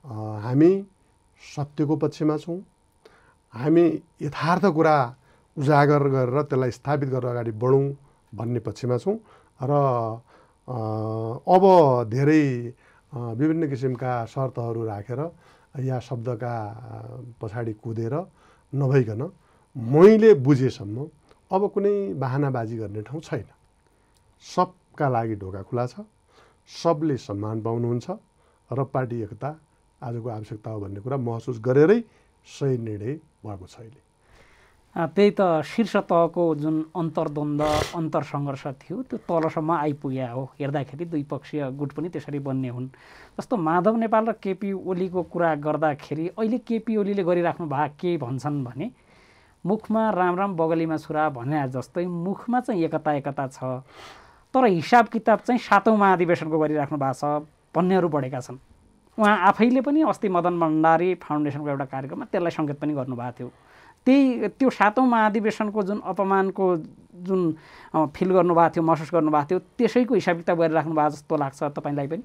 हामी 0.04 0.72
सत्यको 1.42 1.96
पक्षमा 1.96 2.36
छौँ। 2.38 2.58
हामी 3.54 3.84
यथार्थ 4.22 4.64
कुरा 4.76 4.96
उजागर 5.56 6.02
गरेर 6.08 6.42
त्यसलाई 6.42 6.70
स्थापित 6.70 7.08
गरेर 7.08 7.30
अगाडि 7.30 7.52
बढौँ 7.54 7.84
भन्ने 8.32 8.60
पक्षमा 8.60 8.96
छौँ 8.98 9.16
र 9.60 9.72
अब 11.46 11.64
धेरै 12.10 12.42
विभिन्न 13.38 13.68
किसिमका 13.70 14.12
शर्तहरू 14.26 14.84
राखेर 14.84 15.20
या 15.80 15.98
शब्दका 16.00 16.54
पछाडि 17.40 17.72
कुदेर 17.82 18.14
नभइकन 18.72 19.22
मैले 19.76 20.34
बुझेसम्म 20.40 21.06
अब 21.50 21.62
कुनै 21.74 21.94
बाहनाबाजी 22.14 22.76
गर्ने 22.76 23.02
ठाउँ 23.02 23.20
छैन। 23.20 23.48
सबका 24.44 25.08
लागि 25.08 25.34
ढोका 25.36 25.62
खुला 25.62 25.86
छ 25.86 26.04
सबले 26.70 27.16
सम्मान 27.18 27.62
पाउनुहुन्छ 27.62 28.06
र 28.70 28.84
पार्टी 28.94 29.20
एकता 29.22 29.50
आजको 30.04 30.28
आवश्यकता 30.28 30.70
हो 30.70 30.80
भन्ने 30.80 31.00
कुरा 31.00 31.16
महसुस 31.16 31.60
गरेरै 31.64 32.00
सही 32.46 32.78
निर्णय 32.78 33.14
भएको 33.44 33.66
छ 33.66 33.76
अहिले। 33.80 34.00
त्यही 34.94 35.30
त 35.34 35.40
शीर्ष 35.66 35.96
तहको 36.06 36.42
जुन 36.54 36.76
अन्तर्द्वन्द्व 36.94 37.98
अन्तरसङ्घर्ष 37.98 38.64
थियो 38.82 39.02
त्यो 39.02 39.18
तलसम्म 39.26 39.70
आइपुग्या 39.72 40.30
हो। 40.30 40.42
हेर्दाखेरि 40.60 41.04
द्विपक्षीय 41.04 41.70
गुट 41.74 41.92
पनि 41.92 42.08
त्यसरी 42.14 42.38
बन्ने 42.38 42.68
हुन्। 42.68 42.86
जस्तो 43.34 43.56
माधव 43.58 43.96
नेपाल 43.96 44.24
र 44.28 44.32
केपी 44.38 44.72
ओलीको 44.72 45.22
कुरा 45.34 45.54
गर्दाखेरि 45.66 46.26
अहिले 46.38 46.58
केपी 46.62 46.96
ओलीले 46.96 47.22
गरिराख्नु 47.26 47.66
भएको 47.66 47.96
के 47.98 48.16
भन्छन् 48.22 48.64
भने 48.64 48.90
मुखमा 49.64 50.02
राम 50.10 50.34
राम 50.38 50.54
बगलीमा 50.56 50.96
छुरा 51.02 51.28
भने 51.32 51.68
जस्तै 51.74 52.06
मुखमा 52.06 52.60
चाहिँ 52.60 52.84
एकता 52.84 53.12
एकता 53.18 53.46
छ। 53.50 53.82
तर 54.54 54.64
हिसाब 54.78 55.08
किताब 55.10 55.38
चाहिँ 55.42 55.58
सातौँ 55.58 55.96
महाधिवेशनको 55.96 56.58
गरिराख्नु 56.58 56.98
भएको 57.02 57.18
छ 57.18 57.42
भन्नेहरू 57.74 58.08
बढेका 58.14 58.40
छन्। 58.46 58.58
उहाँ 59.18 59.36
आफैले 59.48 59.80
पनि 59.80 60.02
अस्ति 60.10 60.28
मदन 60.28 60.58
भण्डारी 60.60 61.14
फाउन्डेसनको 61.22 61.68
एउटा 61.68 61.84
कार्यक्रममा 61.84 62.24
त्यसलाई 62.32 62.50
सङ्केत 62.50 62.78
पनि 62.80 62.92
गर्नुभएको 62.94 63.32
थियो। 63.38 63.48
त्यही 64.06 64.48
त्यो 64.58 64.70
सातौँ 64.70 65.06
महाधिवेशनको 65.06 65.82
जुन 65.82 65.98
अपमानको 66.02 66.64
जुन 67.24 67.40
फिल 67.94 68.30
गर्नुभएको 68.36 68.74
थियो 68.74 68.82
महसुस 68.84 69.10
गर्नुभएको 69.14 69.46
थियो 69.48 69.58
त्यसैको 69.78 70.14
हिसाब 70.14 70.36
किताब 70.36 70.58
गरिराख्नु 70.58 70.94
भएको 70.94 71.10
जस्तो 71.14 71.36
लाग्छ 71.36 71.62
तपाईँलाई 71.78 72.06
पनि? 72.10 72.22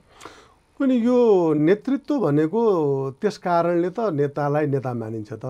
अनि 0.80 0.96
यो 1.06 1.20
नेतृत्व 1.60 2.20
भनेको 2.20 2.62
त्यस 3.22 3.38
कारणले 3.38 3.90
त 3.90 4.10
नेतालाई 4.16 4.66
नेता 4.74 4.94
मानिन्छ 4.94 5.32
त। 5.34 5.46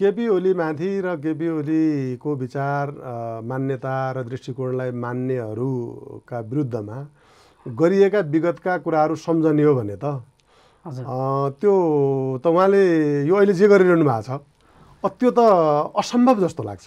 केपी 0.00 0.28
ओलीमाथि 0.32 0.90
र 1.04 1.14
केपी 1.20 1.48
ओलीको 1.60 2.34
विचार 2.34 2.84
मान्यता 3.44 3.96
र 4.16 4.22
दृष्टिकोणलाई 4.24 4.90
मान्नेहरूका 4.96 6.38
विरुद्धमा 6.40 6.98
गरिएका 7.66 8.20
विगतका 8.32 8.76
कुराहरू 8.80 9.14
सम्झने 9.14 9.62
हो 9.62 9.74
भने 9.74 9.96
त। 10.00 10.24
त्यो 11.60 11.74
त 12.42 12.46
उहाँले 12.46 12.82
यो 13.28 13.34
अहिले 13.36 13.52
जे 13.52 13.66
गरिरहनु 13.68 14.04
भएको 14.04 14.22
छ 14.24 15.10
त्यो 15.18 15.30
त 15.30 15.40
असम्भव 16.00 16.36
जस्तो 16.44 16.62
लाग्छ। 16.62 16.86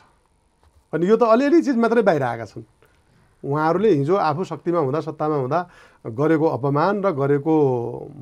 अनि 0.94 1.04
यो 1.08 1.16
त 1.16 1.24
अलिअलि 1.32 1.62
चिज 1.62 1.78
मात्रै 1.78 2.02
बाहिर 2.04 2.24
आएका 2.24 2.46
छन्। 2.52 2.64
उहाँहरूले 3.44 3.90
हिजो 4.04 4.16
आफू 4.16 4.44
शक्तिमा 4.44 4.80
हुँदा 4.86 5.00
सत्तामा 5.02 5.36
हुँदा 5.42 5.60
गरेको 6.14 6.48
अपमान 6.58 6.94
र 7.06 7.08
गरेको 7.18 7.56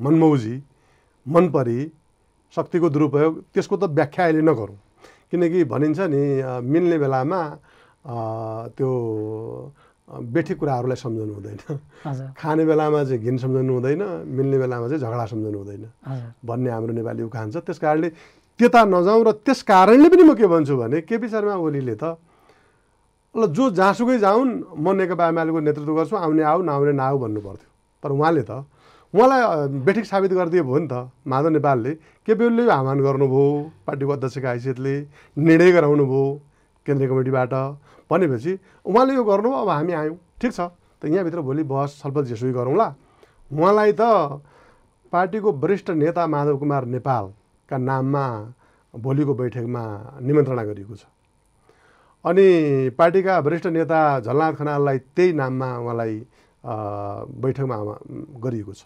मनमौजी 0.00 0.56
मनपरी 1.26 1.80
शक्तिको 2.54 2.88
दुरुपयोग 2.88 3.32
त्यसको 3.52 3.76
त 3.76 3.84
व्याख्या 3.92 4.24
अहिले 4.24 4.42
नगरौँ। 4.42 4.78
किनकि 5.30 5.64
भनिन्छ 5.64 6.00
नि 6.10 6.22
मिल्ने 6.64 6.96
बेलामा 6.98 7.40
त्यो 8.76 8.90
बेठी 10.10 10.54
कुराहरूलाई 10.58 10.98
सम्झनु 10.98 11.32
हुँदैन। 11.38 12.34
खाने 12.34 12.64
बेलामा 12.66 13.04
चाहिँ 13.04 13.22
घिन 13.22 13.36
सम्झनु 13.38 13.72
हुँदैन 13.78 14.02
मिल्ने 14.26 14.58
बेलामा 14.58 14.86
चाहिँ 14.90 15.02
झगडा 15.06 15.26
सम्झनु 15.30 15.58
हुँदैन। 15.58 15.84
भन्ने 16.42 16.70
हाम्रो 16.70 16.92
नेपाली 16.98 17.22
उखान 17.30 17.50
छ। 17.50 17.56
त्यस 17.62 17.78
कारणले 17.78 18.08
त्यता 18.58 18.80
नजाउँ 18.90 19.24
र 19.24 19.30
त्यस 19.46 19.62
कारणले 19.62 20.08
पनि 20.10 20.22
म 20.26 20.34
के 20.34 20.46
भन्छु 20.50 20.76
भने 20.76 21.00
केपी 21.06 21.28
शर्मा 21.30 21.54
ओलीले 21.54 21.94
त 21.94 22.18
ल 23.38 23.46
जो 23.54 23.70
जहाँसुकै 23.70 24.18
जाउन् 24.18 24.50
म 24.74 24.86
नेकपा 24.98 25.24
एमालेको 25.30 25.58
नेतृत्व 25.62 25.94
गर्छु 25.94 26.16
आउने 26.18 26.42
आऊ 26.42 26.60
नआउने 26.66 26.92
नआऊ 26.98 27.16
भन्नु 27.22 27.40
पर्थ्यो 27.46 27.68
तर 28.02 28.10
उहाँले 28.10 28.42
त 28.42 28.66
उहाँलाई 29.14 29.42
बेठिक 29.86 30.04
साबित 30.06 30.32
गरिदिए 30.34 30.62
भयो 30.66 30.78
नि 30.78 30.88
त 30.90 31.10
माधव 31.26 31.48
नेपालले। 31.54 31.92
केपी 32.26 32.44
ओलीले 32.46 32.70
आह्वान 32.70 32.98
गर्नुभयो 33.06 33.46
पार्टीको 33.86 34.12
अध्यक्षका 34.12 34.50
हैसियतले 34.50 34.94
निर्णय 35.38 35.70
गराउनु 35.72 36.04
भयो 36.10 36.24
केन्द्रीय 36.86 37.08
कमिटीबाट। 37.10 37.54
भनेपछि 38.10 38.58
उहाँले 38.86 39.14
यो 39.14 39.24
गर्नुभयो 39.24 39.60
अब 39.62 39.68
हामी 39.68 39.92
आयौँ। 39.92 40.18
ठिक 40.40 40.52
छ। 40.52 40.60
त 41.00 41.06
यहाँभित्र 41.06 41.40
भोलि 41.40 41.62
बहस 41.62 42.00
छलफल 42.02 42.24
जेसुकै 42.26 42.52
गरौँला। 42.52 42.88
उहाँलाई 43.50 43.92
त 43.92 44.02
पार्टीको 45.12 45.52
वरिष्ठ 45.52 45.90
नेता 45.90 46.26
माधव 46.26 46.56
कुमार 46.58 46.84
नेपालका 46.86 47.76
नाममा 47.78 48.24
भोलिको 48.94 49.34
बैठकमा 49.34 49.84
निमन्त्रणा 50.22 50.62
गरिएको 50.64 50.94
छ। 50.94 51.04
अनि 52.24 52.90
पार्टीका 52.98 53.38
वरिष्ठ 53.40 53.66
नेता 53.72 53.98
झलनाथ 54.20 54.52
खनाललाई 54.54 54.98
त्यही 55.16 55.32
नाममा 55.32 55.68
उहाँलाई 55.78 56.14
बैठकमा 57.42 57.76
गरिएको 58.38 58.72
छ। 58.72 58.84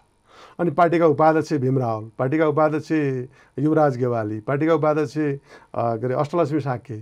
अनि 0.59 0.71
पार्टीका 0.71 1.05
उपाध्यक्ष 1.07 1.53
भीम 1.59 1.77
रावल 1.79 2.09
पार्टीका 2.17 2.47
उपाध्यक्ष 2.47 2.91
युवराज 3.57 3.97
गेवाली 3.97 4.39
पार्टीका 4.39 4.73
उपाध्यक्ष 4.73 5.13
के 5.15 6.05
अरे 6.05 6.13
अष्टलक्ष्मी 6.13 6.59
साके 6.61 6.97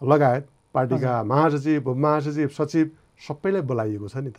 लगायत 0.00 0.46
पार्टीका 0.74 1.22
महासचिव 1.24 1.80
उपमहासचिव 1.80 2.48
सचिव 2.58 2.86
सबैलाई 3.20 3.62
बोलाइएको 3.62 4.08
छ 4.08 4.16
नि 4.16 4.30
त। 4.30 4.38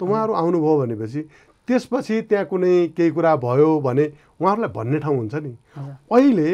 त 0.00 0.02
उहाँहरू 0.02 0.32
आउनुभयो 0.32 0.74
भनेपछि 0.80 1.20
त्यसपछि 1.68 2.20
त्यहाँ 2.28 2.44
कुनै 2.50 2.74
केही 2.96 3.10
कुरा 3.10 3.36
भयो 3.36 3.68
भने 3.80 4.04
उहाँहरूलाई 4.40 4.70
भन्ने 4.76 4.98
ठाउँ 5.00 5.16
हुन्छ 5.16 5.34
नि। 5.34 5.52
अहिले 6.12 6.50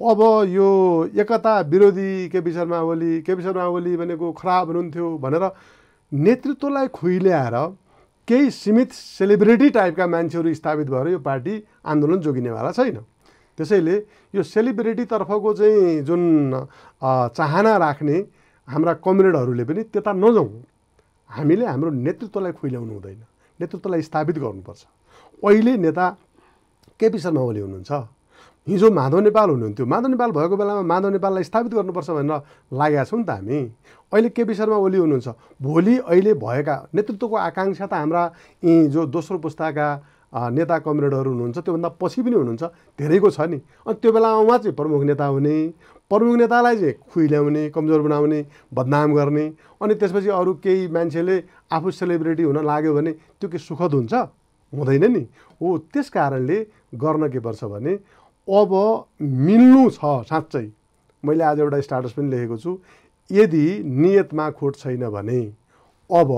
अब 0.00 0.20
यो 0.48 0.68
एकता 1.12 1.52
विरोधी 1.68 2.28
केपी 2.32 2.52
शर्मा 2.52 2.80
ओली 2.80 3.20
केपी 3.22 3.42
शर्मा 3.42 3.64
ओली 3.68 3.96
भनेको 3.96 4.32
खराब 4.32 4.66
हुनुहुन्थ्यो 4.68 5.06
भनेर 5.18 5.44
नेतृत्वलाई 6.12 6.88
खुइल्याएर 6.88 7.56
केही 8.28 8.50
सीमित 8.50 8.92
सेलिब्रिटी 8.92 9.68
टाइपका 9.70 10.06
मान्छेहरू 10.06 10.54
स्थापित 10.54 10.88
भएर 10.90 11.08
यो 11.08 11.18
पार्टी 11.20 11.54
आन्दोलन 11.84 12.18
जोगिनेवाला 12.20 12.70
छैन। 12.72 12.98
त्यसैले 13.58 13.96
यो 14.34 14.42
सेलिब्रिटीतर्फको 14.42 15.52
चाहिँ 15.52 16.02
जुन 16.08 16.22
चाहना 17.36 17.76
राख्ने 17.76 18.18
हाम्रा 18.70 18.92
कमरेडहरूले 19.04 19.64
पनि 19.64 19.82
त्यता 19.92 20.12
नजाउँ। 20.12 20.50
हामीले 21.30 21.64
हाम्रो 21.66 21.90
नेतृत्वलाई 21.90 22.52
खुइल्याउनु 22.52 22.92
हुँदैन। 22.92 23.22
नेतृत्वलाई 23.60 24.02
स्थापित 24.02 24.36
गर्नुपर्छ। 24.38 24.80
अहिले 25.42 25.76
नेता 25.76 26.06
केपी 27.00 27.18
शर्मा 27.18 27.40
ओली 27.40 27.60
हुनुहुन्छ। 27.60 27.92
हिजो 28.66 28.90
माधव 28.90 29.20
नेपाल 29.20 29.48
हुनुहुन्थ्यो। 29.50 29.86
माधव 29.86 30.08
नेपाल 30.08 30.30
भएको 30.30 30.56
बेलामा 30.56 30.82
माधव 30.82 31.08
नेपाललाई 31.10 31.44
स्थापित 31.44 31.72
गर्नुपर्छ 31.74 32.10
भनेर 32.10 32.40
लागेका 32.72 33.04
छौँ 33.04 33.18
नि 33.18 33.24
त 33.24 33.30
हामी। 33.30 33.58
अहिले 34.12 34.28
केपी 34.36 34.54
शर्मा 34.54 34.76
ओली 34.76 34.98
हुनुहुन्छ। 34.98 35.28
भोलि 35.62 35.94
अहिले 35.98 36.32
भएका 36.34 36.76
नेतृत्वको 36.94 37.36
आकाङ्क्षा 37.36 37.86
त 37.86 37.92
हाम्रा 37.94 38.22
यी 38.62 38.88
जो 38.88 39.06
दोस्रो 39.06 39.38
पुस्ताका 39.38 39.88
नेता 40.32 40.78
कमरेडहरू 40.78 41.30
हुनुहुन्छ 41.30 41.58
त्योभन्दा 41.58 41.88
पछि 42.00 42.22
पनि 42.22 42.36
हुनुहुन्छ 42.36 42.62
धेरैको 42.98 43.30
छ 43.30 43.40
नि। 43.50 43.58
अनि 43.86 43.94
त्यो 44.02 44.12
बेलामा 44.12 44.40
उहाँ 44.40 44.58
चाहिँ 44.58 44.76
प्रमुख 44.76 45.02
नेता 45.04 45.26
हुने 45.26 45.56
प्रमुख 46.10 46.36
नेतालाई 46.36 46.76
चाहिँ 46.76 46.94
खुइल्याउने 47.10 47.68
कमजोर 47.70 48.00
बनाउने 48.02 48.40
बदनाम 48.74 49.14
गर्ने 49.14 49.46
अनि 49.82 49.94
त्यसपछि 49.94 50.28
अरू 50.30 50.54
केही 50.62 50.86
मान्छेले 50.88 51.36
आफू 51.72 51.90
सेलिब्रिटी 51.90 52.42
हुन 52.42 52.58
लाग्यो 52.66 52.94
भने 52.94 53.12
त्यो 53.12 53.48
के 53.50 53.58
सुखद 53.58 53.94
हुन्छ? 53.94 54.14
हुँदैन 54.72 55.04
नि। 55.12 55.26
हो 55.60 55.78
त्यस 55.90 56.08
कारणले 56.10 56.58
गर्न 56.94 57.28
के 57.30 57.38
पर्छ 57.38 57.64
भने 57.64 57.92
अब 58.48 58.72
मिल्नु 59.20 59.90
छ 59.90 60.26
साँच्चै। 60.30 60.66
मैले 61.24 61.44
आज 61.44 61.60
एउटा 61.60 61.80
स्टाटस 61.80 62.12
पनि 62.12 62.30
लेखेको 62.30 62.56
छु। 62.58 62.78
यदि 63.30 63.66
नियतमा 63.84 64.50
खोट 64.50 64.76
छैन 64.76 65.08
भने 65.10 65.40
अब 66.10 66.30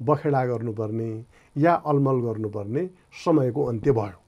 बखेडा 0.00 0.44
गर्नुपर्ने। 0.46 1.10
या 1.56 1.74
अलमल 1.86 2.20
गर्नुपर्ने 2.20 2.88
समयको 3.24 3.64
अन्त्य 3.64 3.92
भयो। 3.92 4.18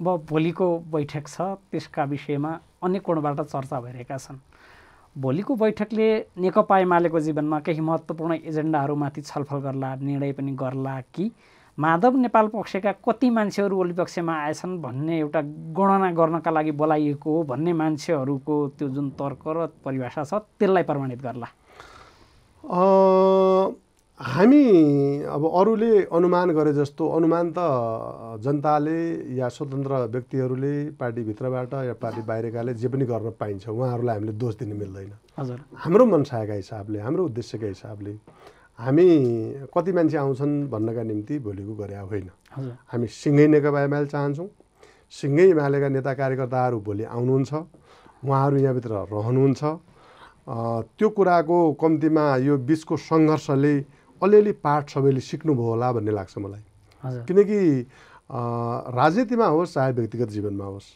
अब 0.00 0.26
भोलिको 0.28 0.68
बैठक 0.92 1.28
छ 1.28 1.40
त्यसका 1.70 2.04
विषयमा 2.04 2.52
अनेक 2.84 3.02
कोणबाट 3.02 3.40
चर्चा 3.40 3.80
भइरहेका 3.80 4.16
छन्? 4.18 4.38
भोलिको 5.16 5.54
बैठकले 5.56 6.08
नेकपा 6.36 6.78
एमालेको 6.78 7.20
जीवनमा 7.20 7.58
केही 7.60 7.80
महत्त्वपूर्ण 7.80 8.34
एजेन्डाहरूमाथि 8.44 9.22
छलफल 9.22 9.58
गर्ला 9.64 9.94
निर्णय 9.96 10.32
पनि 10.32 10.52
गर्ला 10.52 11.00
कि 11.14 11.30
माधव 11.78 12.16
नेपाल 12.16 12.46
पक्षका 12.48 12.92
कति 13.04 13.30
मान्छेहरू 13.30 13.78
ओली 13.80 13.92
पक्षमा 13.92 14.34
आएछन् 14.44 14.80
भन्ने 14.82 15.18
एउटा 15.18 15.40
गणना 15.76 16.10
गर्नका 16.12 16.50
लागि 16.50 16.70
बोलाइएको 16.72 17.36
हो 17.36 17.42
भन्ने 17.48 17.72
मान्छेहरूको 17.72 18.56
त्यो 18.76 18.88
जुन 18.88 19.10
तर्क 19.16 19.48
र 19.48 19.66
परिभाषा 19.84 20.24
छ 20.24 20.34
त्यसलाई 20.60 20.82
प्रमाणित 20.84 21.20
गर्ला। 21.22 21.48
हामी 24.20 25.28
अब 25.28 25.44
अरूले 25.44 26.08
अनुमान 26.08 26.50
गरे 26.56 26.72
जस्तो 26.72 27.08
अनुमान 27.16 27.52
त 27.52 28.40
जनताले 28.40 29.00
या 29.36 29.48
स्वतन्त्र 29.52 29.92
व्यक्तिहरूले 30.08 30.96
पार्टीभित्रबाट 30.96 31.74
या 31.84 31.94
पार्टी 32.00 32.22
बाहिरकाले 32.24 32.74
जे 32.74 32.88
पनि 32.88 33.04
गर्न 33.04 33.30
पाइन्छ 33.36 33.68
उहाँहरूलाई 33.68 34.16
हामीले 34.16 34.32
दोष 34.40 34.54
दिन 34.56 34.72
मिल्दैन। 34.72 35.12
हजुर। 35.36 35.58
हाम्रो 35.84 36.04
मनसायका 36.06 36.54
हिसाबले 36.54 36.98
हाम्रो 36.98 37.24
उद्देश्यका 37.28 37.66
हिसाबले 37.66 38.12
हामी 38.78 39.06
कति 39.68 39.92
मान्छे 39.92 40.16
आउँछन् 40.16 40.54
भन्नका 40.72 41.02
निम्ति 41.02 41.38
भोलिको 41.44 41.74
गरे 41.76 41.96
होइन। 42.00 42.30
हामी 42.88 43.06
सिँगै 43.20 43.46
नेकपा 43.52 43.80
एमाले 43.84 44.06
चाहन्छौँ। 44.06 44.48
सिँगै 45.12 45.46
एमालेका 45.52 45.88
नेता 45.92 46.12
कार्यकर्ताहरू 46.16 46.80
भोलि 46.80 47.04
आउनुहुन्छ। 47.04 47.52
उहाँहरू 48.24 48.56
यहाँभित्र 48.64 48.92
रहनुहुन्छ। 49.12 49.62
त्यो 50.96 51.08
कुराको 51.10 51.58
कम्तीमा 51.76 52.24
यो 52.48 52.56
बिचको 52.64 52.96
सङ्घर्षले 52.96 53.74
अलिअलि 54.22 54.52
पाठ 54.64 54.90
सबैले 54.90 55.20
सिक्नुभयो 55.20 55.66
होला 55.66 55.92
भन्ने 55.92 56.12
लाग्छ 56.12 56.38
मलाई। 56.38 56.64
किनकि 57.26 57.58
राजनीतिमा 58.30 59.46
होस् 59.46 59.74
चाहे 59.74 59.92
व्यक्तिगत 59.92 60.28
जीवनमा 60.28 60.64
होस् 60.64 60.88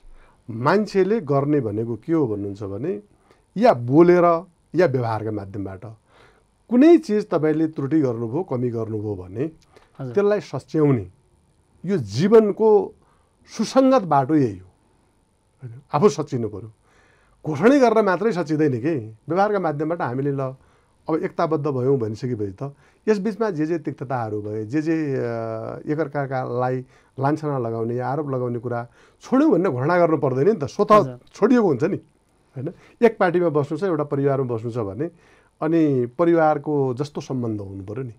मान्छेले 0.49 1.21
गर्ने 1.23 1.61
भनेको 1.61 1.95
के 2.05 2.13
हो 2.13 2.27
भन्नुहुन्छ 2.27 2.63
भने 2.63 2.93
या 3.57 3.73
बोलेर 3.75 4.27
या 4.75 4.87
व्यवहारका 4.87 5.31
माध्यमबाट। 5.31 5.85
कुनै 6.71 6.97
चिज 6.99 7.29
तपाईँले 7.31 7.67
त्रुटि 7.75 8.01
गर्नुभयो 8.01 8.43
कमी 8.51 8.69
गर्नुभयो 8.71 9.15
भने 9.15 9.45
त्यसलाई 10.01 10.41
सच्याउने। 10.41 11.07
यो 11.85 11.97
जीवनको 11.97 12.69
सुसङ्गत 13.53 14.03
बाटो 14.07 14.35
यही 14.35 14.59
हो। 14.59 14.69
होइन? 15.63 15.73
आफू 15.95 16.09
सचिनु 16.09 16.49
पऱ्यो 16.49 16.71
घोषणै 17.45 17.79
गरेर 17.79 18.03
मात्रै 18.05 18.33
सचिँदैन 18.33 18.75
कि? 18.81 18.95
व्यवहारका 19.29 19.59
माध्यमबाट 19.59 20.01
हामीले 20.03 20.33
ल 20.33 20.55
अब 21.09 21.15
एकताबद्ध 21.25 21.67
भयौँ 21.67 21.97
भनिसकेपछि 21.99 22.55
त 22.61 22.73
यसबिचमा 23.07 23.51
जे 23.57 23.67
जे 23.67 23.79
तिक्तताहरू 23.81 24.41
भए 24.43 24.65
जे 24.69 24.81
जे 24.83 24.97
एकअर्कालाई 25.93 26.77
लान्छना 27.19 27.59
लगाउने 27.59 27.99
आरोप 27.99 28.29
लगाउने 28.31 28.59
कुरा 28.61 28.81
छोड्यौँ 29.25 29.51
भन्ने 29.51 29.69
घोषणा 29.71 29.95
गर्नु 29.99 30.19
पर्दैन 30.21 30.49
नि 30.49 30.61
त। 30.61 30.65
स्वत 30.69 31.21
छोडिएको 31.33 31.67
हुन्छ 31.67 31.85
नि 31.85 31.99
होइन? 32.57 32.69
एक 33.03 33.19
पार्टीमा 33.19 33.49
बस्नु 33.49 33.79
छ 33.79 33.83
एउटा 33.91 34.05
परिवारमा 34.13 34.49
बस्नु 34.55 34.71
छ 34.71 34.79
भने 34.85 35.07
अनि 35.61 35.81
परिवारको 36.19 36.73
जस्तो 37.01 37.21
सम्बन्ध 37.21 37.61
हुनु 37.61 37.85
पऱ्यो 37.85 38.05
नि। 38.05 38.15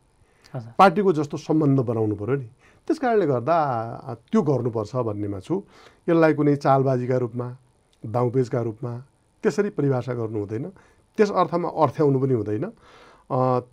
पार्टीको 0.78 1.14
जस्तो 1.14 1.38
सम्बन्ध 1.38 1.80
बनाउनु 1.80 2.16
पऱ्यो 2.16 2.36
नि। 2.42 2.48
त्यस 2.88 3.00
कारणले 3.00 3.26
गर्दा 3.26 3.56
त्यो 4.32 4.42
गर्नुपर्छ 4.42 4.94
भन्नेमा 5.08 5.40
छु। 5.40 5.56
यसलाई 6.10 6.34
कुनै 6.34 6.56
चालबाजीका 6.58 7.18
रूपमा 7.18 7.48
दाउपेजका 8.04 8.62
रूपमा 8.62 8.94
त्यसरी 9.44 9.70
परिभाषा 9.78 10.14
गर्नु 10.14 10.38
हुँदैन। 10.40 10.66
त्यस 11.22 11.32
अर्थमा 11.38 11.70
अर्थ्याउनु 11.70 12.18
पनि 12.18 12.34
हुँदैन। 12.34 12.66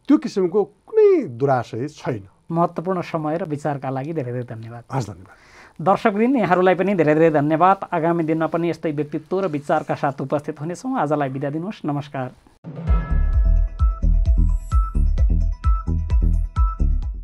त्यो 0.05 0.17
किसिमको 0.21 0.61
कुनै 0.85 1.09
दुराशय 1.41 1.89
छैन। 1.97 2.23
महत्त्वपूर्ण 2.53 3.01
समय 3.01 3.37
र 3.41 3.45
विचारका 3.49 3.89
लागि 3.89 4.13
धेरै 4.13 4.33
धेरै 4.33 4.45
धन्यवाद। 4.53 4.85
हस् 4.93 5.09
धन्यवाद। 5.09 5.37
दर्शकवृन्द 5.81 6.37
यहाँहरूलाई 6.37 6.75
पनि 6.75 6.93
धेरै 7.01 7.15
धेरै 7.15 7.31
धन्यवाद। 7.41 7.79
आगामी 7.93 8.23
दिनमा 8.29 8.47
पनि 8.53 8.71
यस्तै 8.71 8.93
व्यक्तित्व 8.93 9.41
र 9.41 9.47
विचारका 9.49 9.95
साथ 9.95 10.21
उपस्थित 10.21 10.61
हुनेछौँ। 10.61 10.99
आजलाई 10.99 11.29
बिदा 11.33 11.51
दिनुहोस्। 11.57 11.85
नमस्कार। 11.85 12.98